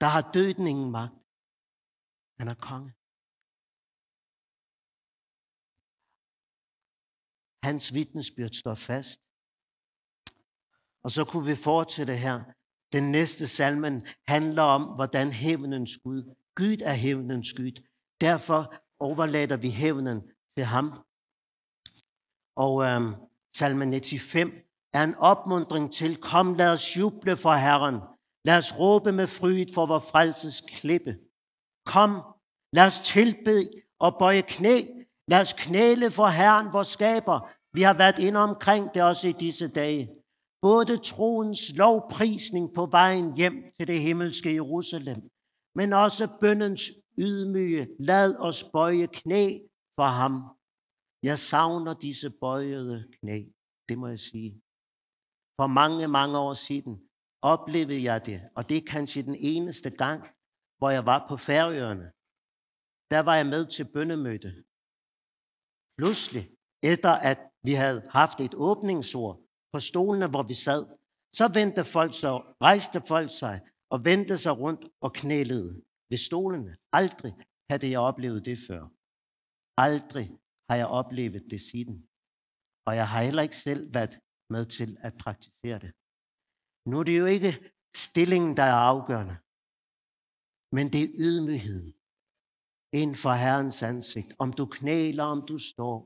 Der 0.00 0.08
har 0.14 0.24
døden 0.36 0.66
ingen 0.72 0.90
magt. 0.98 1.18
Han 2.38 2.48
er 2.54 2.58
konge. 2.68 2.90
Hans 7.66 7.84
vidnesbyrd 7.96 8.54
står 8.62 8.76
fast. 8.90 9.20
Og 11.04 11.10
så 11.16 11.22
kunne 11.30 11.46
vi 11.50 11.56
fortsætte 11.68 12.16
her. 12.26 12.55
Den 12.92 13.12
næste 13.12 13.46
salmen 13.46 14.02
handler 14.28 14.62
om, 14.62 14.82
hvordan 14.82 15.32
hævnens 15.32 15.98
Gud, 16.04 16.22
Gud 16.54 16.76
er 16.84 16.94
hævnens 16.94 17.52
Gud. 17.52 17.82
Derfor 18.20 18.74
overlader 19.00 19.56
vi 19.56 19.70
hævnen 19.70 20.22
til 20.56 20.64
ham. 20.64 20.92
Og 22.56 22.84
øhm, 22.84 23.14
salmen 23.56 23.92
95 23.92 24.52
er 24.92 25.04
en 25.04 25.14
opmundring 25.14 25.92
til, 25.92 26.16
kom 26.16 26.54
lad 26.54 26.72
os 26.72 26.96
juble 26.96 27.36
for 27.36 27.54
Herren. 27.54 28.00
Lad 28.44 28.58
os 28.58 28.78
råbe 28.78 29.12
med 29.12 29.26
fryd 29.26 29.66
for 29.74 29.86
vor 29.86 29.98
frelses 29.98 30.60
klippe. 30.60 31.18
Kom, 31.86 32.22
lad 32.72 32.86
os 32.86 33.00
tilbede 33.00 33.70
og 33.98 34.16
bøje 34.18 34.42
knæ. 34.42 34.82
Lad 35.28 35.40
os 35.40 35.52
knæle 35.52 36.10
for 36.10 36.26
Herren, 36.26 36.72
vor 36.72 36.82
skaber. 36.82 37.50
Vi 37.72 37.82
har 37.82 37.94
været 37.94 38.18
inde 38.18 38.40
omkring 38.40 38.94
det 38.94 39.02
også 39.02 39.28
i 39.28 39.32
disse 39.32 39.68
dage. 39.68 40.14
Både 40.62 40.98
troens 40.98 41.60
lovprisning 41.76 42.74
på 42.74 42.86
vejen 42.86 43.36
hjem 43.36 43.72
til 43.76 43.86
det 43.86 44.00
himmelske 44.00 44.54
Jerusalem, 44.54 45.20
men 45.74 45.92
også 45.92 46.38
bøndens 46.40 46.82
ydmyge, 47.18 47.88
lad 47.98 48.36
os 48.36 48.64
bøje 48.72 49.06
knæ 49.06 49.58
for 49.96 50.10
ham. 50.20 50.34
Jeg 51.22 51.38
savner 51.38 51.94
disse 51.94 52.30
bøjede 52.30 53.08
knæ, 53.16 53.44
det 53.88 53.98
må 53.98 54.06
jeg 54.06 54.18
sige. 54.18 54.52
For 55.60 55.66
mange, 55.66 56.08
mange 56.08 56.38
år 56.38 56.54
siden 56.54 57.08
oplevede 57.42 58.02
jeg 58.02 58.26
det, 58.26 58.40
og 58.56 58.68
det 58.68 58.76
er 58.76 58.90
kanskje 58.94 59.22
den 59.22 59.34
eneste 59.34 59.90
gang, 59.90 60.20
hvor 60.78 60.90
jeg 60.90 61.06
var 61.06 61.26
på 61.28 61.36
Færøerne. 61.36 62.08
Der 63.10 63.20
var 63.28 63.36
jeg 63.36 63.46
med 63.46 63.66
til 63.66 63.86
bønnemøde. 63.94 64.52
Pludselig, 65.98 66.44
efter 66.82 67.12
at 67.30 67.40
vi 67.66 67.72
havde 67.72 68.00
haft 68.18 68.40
et 68.40 68.54
åbningsord 68.54 69.45
på 69.76 69.80
stolene, 69.80 70.26
hvor 70.32 70.44
vi 70.52 70.56
sad, 70.68 70.82
så 71.38 71.44
vendte 71.58 71.82
folk 71.96 72.12
sig, 72.22 72.34
rejste 72.68 72.98
folk 73.12 73.30
sig 73.42 73.56
og 73.92 73.98
vendte 74.08 74.36
sig 74.44 74.54
rundt 74.64 74.84
og 75.04 75.10
knælede 75.20 75.70
ved 76.10 76.18
stolene. 76.28 76.72
Aldrig 77.00 77.32
havde 77.70 77.90
jeg 77.90 78.00
oplevet 78.10 78.40
det 78.48 78.58
før. 78.68 78.82
Aldrig 79.86 80.26
har 80.68 80.76
jeg 80.82 80.88
oplevet 81.00 81.42
det 81.52 81.60
siden. 81.70 81.96
Og 82.86 82.92
jeg 83.00 83.06
har 83.12 83.22
heller 83.22 83.42
ikke 83.42 83.56
selv 83.68 83.94
været 83.94 84.14
med 84.54 84.64
til 84.76 84.90
at 85.06 85.12
praktisere 85.24 85.78
det. 85.84 85.92
Nu 86.90 86.94
er 87.00 87.04
det 87.08 87.18
jo 87.22 87.26
ikke 87.36 87.52
stillingen, 88.06 88.52
der 88.58 88.66
er 88.72 88.80
afgørende, 88.92 89.36
men 90.76 90.86
det 90.92 91.00
er 91.04 91.14
ydmygheden 91.26 91.90
ind 93.02 93.14
for 93.22 93.32
Herrens 93.42 93.82
ansigt. 93.92 94.30
Om 94.38 94.52
du 94.58 94.64
knæler, 94.76 95.24
om 95.34 95.40
du 95.50 95.58
står. 95.58 95.96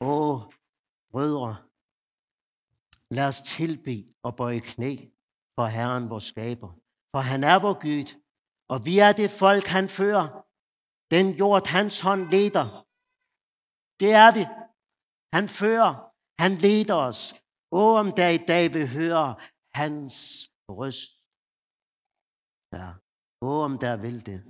Åh, 0.00 0.38
brødre, 1.12 1.67
lad 3.10 3.28
os 3.32 3.40
tilbe 3.42 4.06
og 4.22 4.36
bøje 4.36 4.60
knæ 4.60 4.92
for 5.56 5.66
Herren, 5.66 6.10
vores 6.10 6.24
skaber. 6.24 6.70
For 7.12 7.20
han 7.30 7.44
er 7.52 7.58
vor 7.64 7.76
Gud, 7.86 8.08
og 8.72 8.78
vi 8.86 8.98
er 8.98 9.12
det 9.20 9.30
folk, 9.30 9.66
han 9.76 9.88
fører. 9.98 10.28
Den 11.14 11.26
jord, 11.40 11.66
hans 11.76 12.00
hånd 12.00 12.22
leder. 12.34 12.66
Det 14.00 14.12
er 14.24 14.30
vi. 14.36 14.44
Han 15.36 15.46
fører. 15.60 15.92
Han 16.42 16.52
leder 16.66 16.98
os. 17.08 17.20
Og 17.70 17.90
om 18.02 18.08
der 18.18 18.28
i 18.38 18.42
dag 18.52 18.64
vil 18.74 18.86
høre 18.98 19.28
hans 19.80 20.14
røst. 20.78 21.10
Ja. 22.76 22.88
Og 23.48 23.56
om 23.68 23.74
der 23.84 23.94
vil 24.04 24.26
det. 24.30 24.40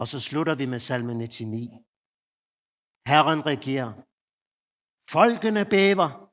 Og 0.00 0.06
så 0.06 0.18
slutter 0.20 0.54
vi 0.54 0.66
med 0.66 0.78
salme 0.78 1.14
99. 1.14 1.70
Herren 3.10 3.40
regerer. 3.52 3.92
Folkene 5.16 5.64
bæver. 5.74 6.27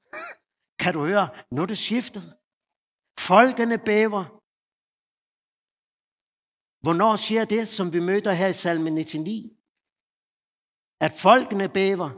Kan 0.85 0.93
du 0.93 1.03
høre? 1.11 1.27
Nu 1.53 1.61
er 1.61 1.69
det 1.73 1.77
skiftet. 1.87 2.23
Folkene 3.29 3.77
bæver. 3.89 4.23
Hvornår 6.83 7.13
siger 7.15 7.45
det, 7.55 7.63
som 7.77 7.87
vi 7.95 7.99
møder 8.09 8.33
her 8.41 8.49
i 8.55 8.59
salme 8.63 8.89
99? 8.89 9.51
At 11.05 11.13
folkene 11.25 11.67
bæver. 11.77 12.09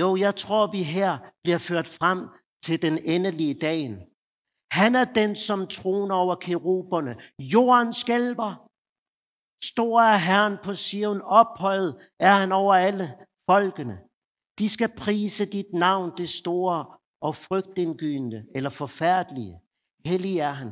Jo, 0.00 0.08
jeg 0.24 0.34
tror, 0.42 0.62
vi 0.76 0.82
her 0.96 1.12
bliver 1.42 1.60
ført 1.68 1.88
frem 1.98 2.20
til 2.64 2.76
den 2.86 2.96
endelige 3.14 3.56
dagen. 3.66 3.94
Han 4.80 4.92
er 5.02 5.06
den, 5.20 5.36
som 5.36 5.60
troner 5.76 6.14
over 6.22 6.36
keruberne. 6.46 7.14
Jorden 7.54 7.92
skælver. 8.02 8.50
Stor 9.70 10.00
er 10.12 10.18
Herren 10.28 10.56
på 10.64 10.72
Sion, 10.84 11.20
ophøjet 11.40 11.90
er 12.28 12.34
han 12.40 12.52
over 12.52 12.74
alle 12.74 13.06
folkene. 13.50 13.96
De 14.58 14.66
skal 14.74 14.90
prise 15.04 15.44
dit 15.56 15.70
navn, 15.72 16.08
det 16.18 16.28
store 16.28 16.80
og 17.26 17.32
frygtindgydende 17.46 18.40
eller 18.56 18.70
forfærdelige. 18.82 19.56
Hellig 20.10 20.36
er 20.48 20.54
han. 20.60 20.70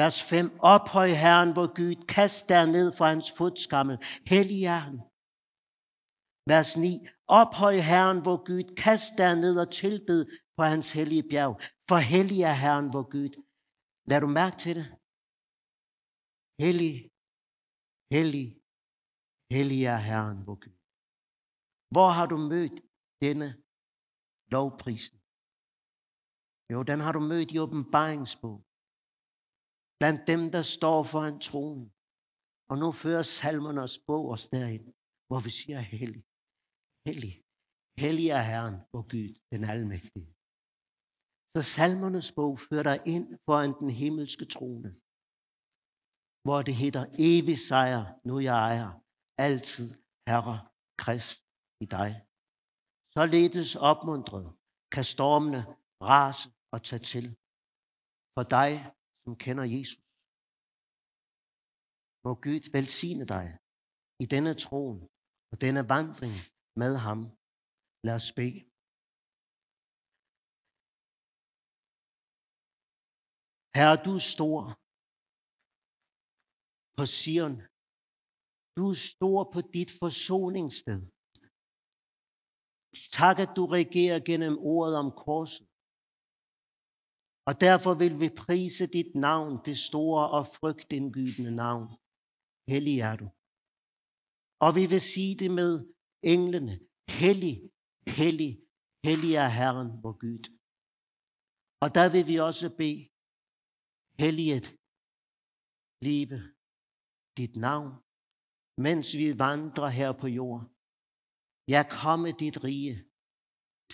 Vers 0.00 0.18
5. 0.30 0.46
Ophøj 0.74 1.10
Herren, 1.22 1.52
hvor 1.56 1.68
Gud, 1.78 1.96
kast 2.16 2.48
der 2.48 2.64
ned 2.66 2.92
fra 2.98 3.06
hans 3.12 3.30
fodskammel. 3.38 3.96
Hellig 4.32 4.62
er 4.76 4.82
han. 4.86 4.96
Vers 6.52 6.70
9. 6.76 7.06
Ophøj 7.40 7.76
Herren, 7.90 8.20
hvor 8.24 8.38
Gud, 8.48 8.64
kast 8.84 9.12
der 9.18 9.34
ned 9.34 9.54
og 9.64 9.68
tilbed 9.82 10.20
på 10.56 10.62
hans 10.72 10.92
hellige 10.92 11.28
bjerg. 11.30 11.54
For 11.88 11.98
hellig 12.12 12.40
er 12.42 12.56
Herren, 12.64 12.88
hvor 12.90 13.06
Gud. 13.14 13.32
Lad 14.10 14.20
du 14.20 14.26
mærke 14.26 14.56
til 14.64 14.74
det? 14.76 14.88
Hellig, 16.62 16.94
hellig, 18.14 18.46
Hellig 19.54 19.84
er 19.84 19.96
Herren, 19.96 20.40
hvor 20.44 20.54
Gud. 20.64 20.76
Hvor 21.94 22.10
har 22.16 22.26
du 22.32 22.36
mødt 22.52 22.76
denne 23.24 23.48
lovprisen? 24.56 25.16
Jo, 26.72 26.78
den 26.90 26.98
har 27.04 27.12
du 27.16 27.20
mødt 27.32 27.50
i 27.54 27.58
åbenbaringsbog. 27.64 28.58
Blandt 29.98 30.22
dem, 30.32 30.42
der 30.56 30.62
står 30.76 30.98
foran 31.12 31.38
tronen. 31.48 31.86
Og 32.70 32.76
nu 32.82 32.88
fører 33.02 33.24
salmernes 33.38 33.94
bog 34.08 34.24
os 34.34 34.44
derind, 34.54 34.86
hvor 35.28 35.40
vi 35.46 35.50
siger, 35.60 35.80
hellig, 35.80 36.22
hellig, 37.06 37.34
hellig 38.02 38.28
er 38.38 38.44
Herren, 38.50 38.76
hvor 38.90 39.02
Gud, 39.12 39.30
den 39.52 39.62
almægtige. 39.74 40.30
Så 41.54 41.60
salmernes 41.76 42.28
bog 42.38 42.52
fører 42.66 42.86
dig 42.90 42.98
ind 43.14 43.26
foran 43.46 43.72
den 43.80 43.90
himmelske 44.00 44.46
trone, 44.54 44.90
hvor 46.44 46.58
det 46.66 46.74
hedder 46.82 47.04
evig 47.28 47.58
sejr, 47.68 48.02
nu 48.28 48.34
jeg 48.48 48.56
ejer, 48.68 48.90
altid 49.48 49.88
Herre 50.28 50.56
Krist 51.02 51.38
i 51.84 51.86
dig. 51.96 52.12
Således 53.16 53.70
opmuntret 53.90 54.46
kan 54.94 55.04
stormene 55.14 55.62
rase 56.10 56.44
og 56.74 56.78
tage 56.88 57.04
til. 57.12 57.26
For 58.34 58.44
dig, 58.56 58.72
som 59.24 59.32
kender 59.44 59.66
Jesus. 59.76 60.02
Må 62.24 62.30
Gud 62.44 62.64
velsigne 62.76 63.24
dig 63.34 63.46
i 64.24 64.26
denne 64.34 64.54
troen 64.64 65.00
og 65.50 65.56
denne 65.64 65.82
vandring 65.94 66.34
med 66.82 66.92
ham. 67.06 67.20
Lad 68.06 68.14
os 68.20 68.30
bede. 68.38 68.60
Herre, 73.76 73.96
du 74.06 74.10
er 74.20 74.24
stor 74.34 74.58
på 76.96 77.04
Sion. 77.16 77.56
Du 78.76 78.82
er 78.92 78.98
stor 79.12 79.40
på 79.54 79.60
dit 79.76 79.90
forsoningssted. 80.00 81.00
Tak, 83.12 83.38
at 83.38 83.52
du 83.56 83.66
regerer 83.66 84.20
gennem 84.20 84.58
ordet 84.58 84.96
om 84.96 85.10
korset. 85.26 85.66
Og 87.48 87.54
derfor 87.66 87.94
vil 87.94 88.14
vi 88.20 88.28
prise 88.44 88.86
dit 88.86 89.14
navn, 89.14 89.52
det 89.64 89.76
store 89.78 90.30
og 90.30 90.46
frygtindgydende 90.46 91.54
navn. 91.64 91.86
Hellig 92.68 92.98
er 93.00 93.16
du. 93.16 93.26
Og 94.66 94.70
vi 94.78 94.84
vil 94.92 95.00
sige 95.00 95.34
det 95.42 95.50
med 95.50 95.72
englene. 96.22 96.74
Hellig, 97.20 97.56
hellig, 98.18 98.52
hellig 99.06 99.32
er 99.34 99.48
Herren, 99.48 99.90
vor 100.02 100.14
Gud. 100.22 100.44
Og 101.84 101.88
der 101.94 102.06
vil 102.14 102.26
vi 102.26 102.36
også 102.48 102.66
bede, 102.80 103.02
helliget 104.22 104.66
live 106.06 106.38
dit 107.36 107.56
navn, 107.56 107.90
mens 108.86 109.06
vi 109.20 109.38
vandrer 109.38 109.88
her 109.88 110.12
på 110.12 110.26
jorden. 110.26 110.71
Ja, 111.68 111.80
komme 112.02 112.28
dit 112.42 112.64
rige 112.64 112.96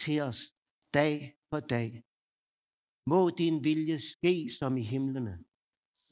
til 0.01 0.21
os 0.29 0.41
dag 0.99 1.17
for 1.51 1.61
dag. 1.61 1.91
Må 3.11 3.21
din 3.43 3.57
vilje 3.69 3.99
ske 4.13 4.35
som 4.59 4.77
i 4.83 4.85
himlene, 4.93 5.35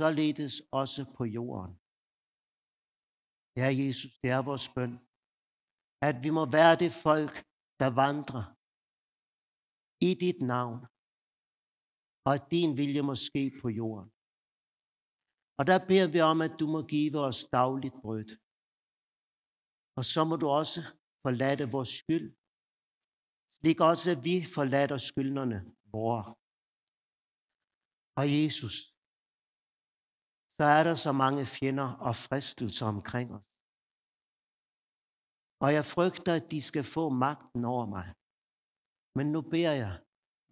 således 0.00 0.54
også 0.80 1.02
på 1.16 1.24
jorden. 1.24 1.72
Ja, 3.60 3.68
Jesus, 3.82 4.12
det 4.22 4.30
er 4.36 4.42
vores 4.50 4.68
bøn, 4.76 4.94
at 6.08 6.16
vi 6.24 6.30
må 6.38 6.42
være 6.58 6.74
det 6.82 6.92
folk, 7.06 7.34
der 7.80 7.90
vandrer 8.02 8.44
i 10.08 10.10
dit 10.24 10.40
navn, 10.54 10.80
og 12.26 12.30
at 12.36 12.44
din 12.54 12.70
vilje 12.80 13.02
må 13.08 13.14
ske 13.28 13.44
på 13.60 13.68
jorden. 13.80 14.08
Og 15.58 15.62
der 15.70 15.78
beder 15.90 16.08
vi 16.14 16.20
om, 16.32 16.38
at 16.46 16.54
du 16.60 16.66
må 16.74 16.80
give 16.94 17.18
os 17.28 17.40
dagligt 17.58 17.96
brød. 18.02 18.28
Og 19.98 20.04
så 20.12 20.20
må 20.28 20.34
du 20.42 20.46
også 20.60 20.80
forlade 21.26 21.64
vores 21.76 21.92
skyld, 22.00 22.28
slik 23.58 23.78
også 23.90 24.10
vi 24.28 24.36
forlader 24.56 24.98
skyldnerne 25.10 25.58
vores. 25.94 26.26
Og 28.18 28.24
Jesus, 28.36 28.74
så 30.56 30.64
er 30.76 30.82
der 30.88 30.96
så 31.06 31.12
mange 31.24 31.42
fjender 31.56 31.88
og 32.06 32.12
fristelser 32.26 32.86
omkring 32.94 33.28
os. 33.36 33.46
Og 35.64 35.68
jeg 35.76 35.84
frygter, 35.94 36.32
at 36.38 36.46
de 36.52 36.60
skal 36.70 36.84
få 36.96 37.04
magten 37.24 37.62
over 37.74 37.86
mig. 37.96 38.06
Men 39.16 39.26
nu 39.34 39.40
beder 39.52 39.74
jeg, 39.84 39.94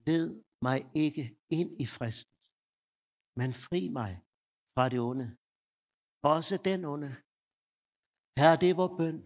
led 0.06 0.28
mig 0.66 0.78
ikke 1.04 1.24
ind 1.58 1.70
i 1.84 1.86
fristen, 1.96 2.38
men 3.40 3.50
fri 3.64 3.80
mig 3.98 4.12
fra 4.74 4.84
det 4.92 5.00
onde. 5.10 5.28
Også 6.34 6.54
den 6.68 6.80
onde. 6.92 7.10
Herre, 8.38 8.56
det 8.60 8.68
er 8.70 8.80
vor 8.82 8.92
bøn, 8.98 9.18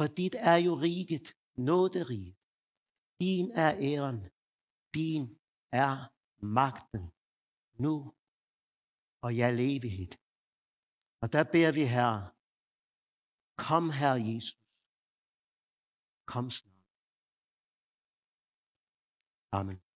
for 0.00 0.08
dit 0.20 0.34
er 0.52 0.58
jo 0.66 0.72
riget, 0.86 1.26
nåderiget. 1.68 2.36
Din 3.22 3.46
er 3.64 3.72
æren, 3.90 4.20
din 4.96 5.22
er 5.84 5.94
magten, 6.58 7.04
nu 7.84 7.94
og 9.24 9.30
i 9.36 9.40
al 9.48 9.58
evighed. 9.70 10.12
Og 11.22 11.28
der 11.34 11.44
beder 11.52 11.72
vi, 11.78 11.84
her, 11.96 12.12
kom 13.66 13.84
her, 14.00 14.14
Jesus. 14.28 14.60
Kom 16.32 16.46
snart. 16.56 16.86
Amen. 19.58 19.89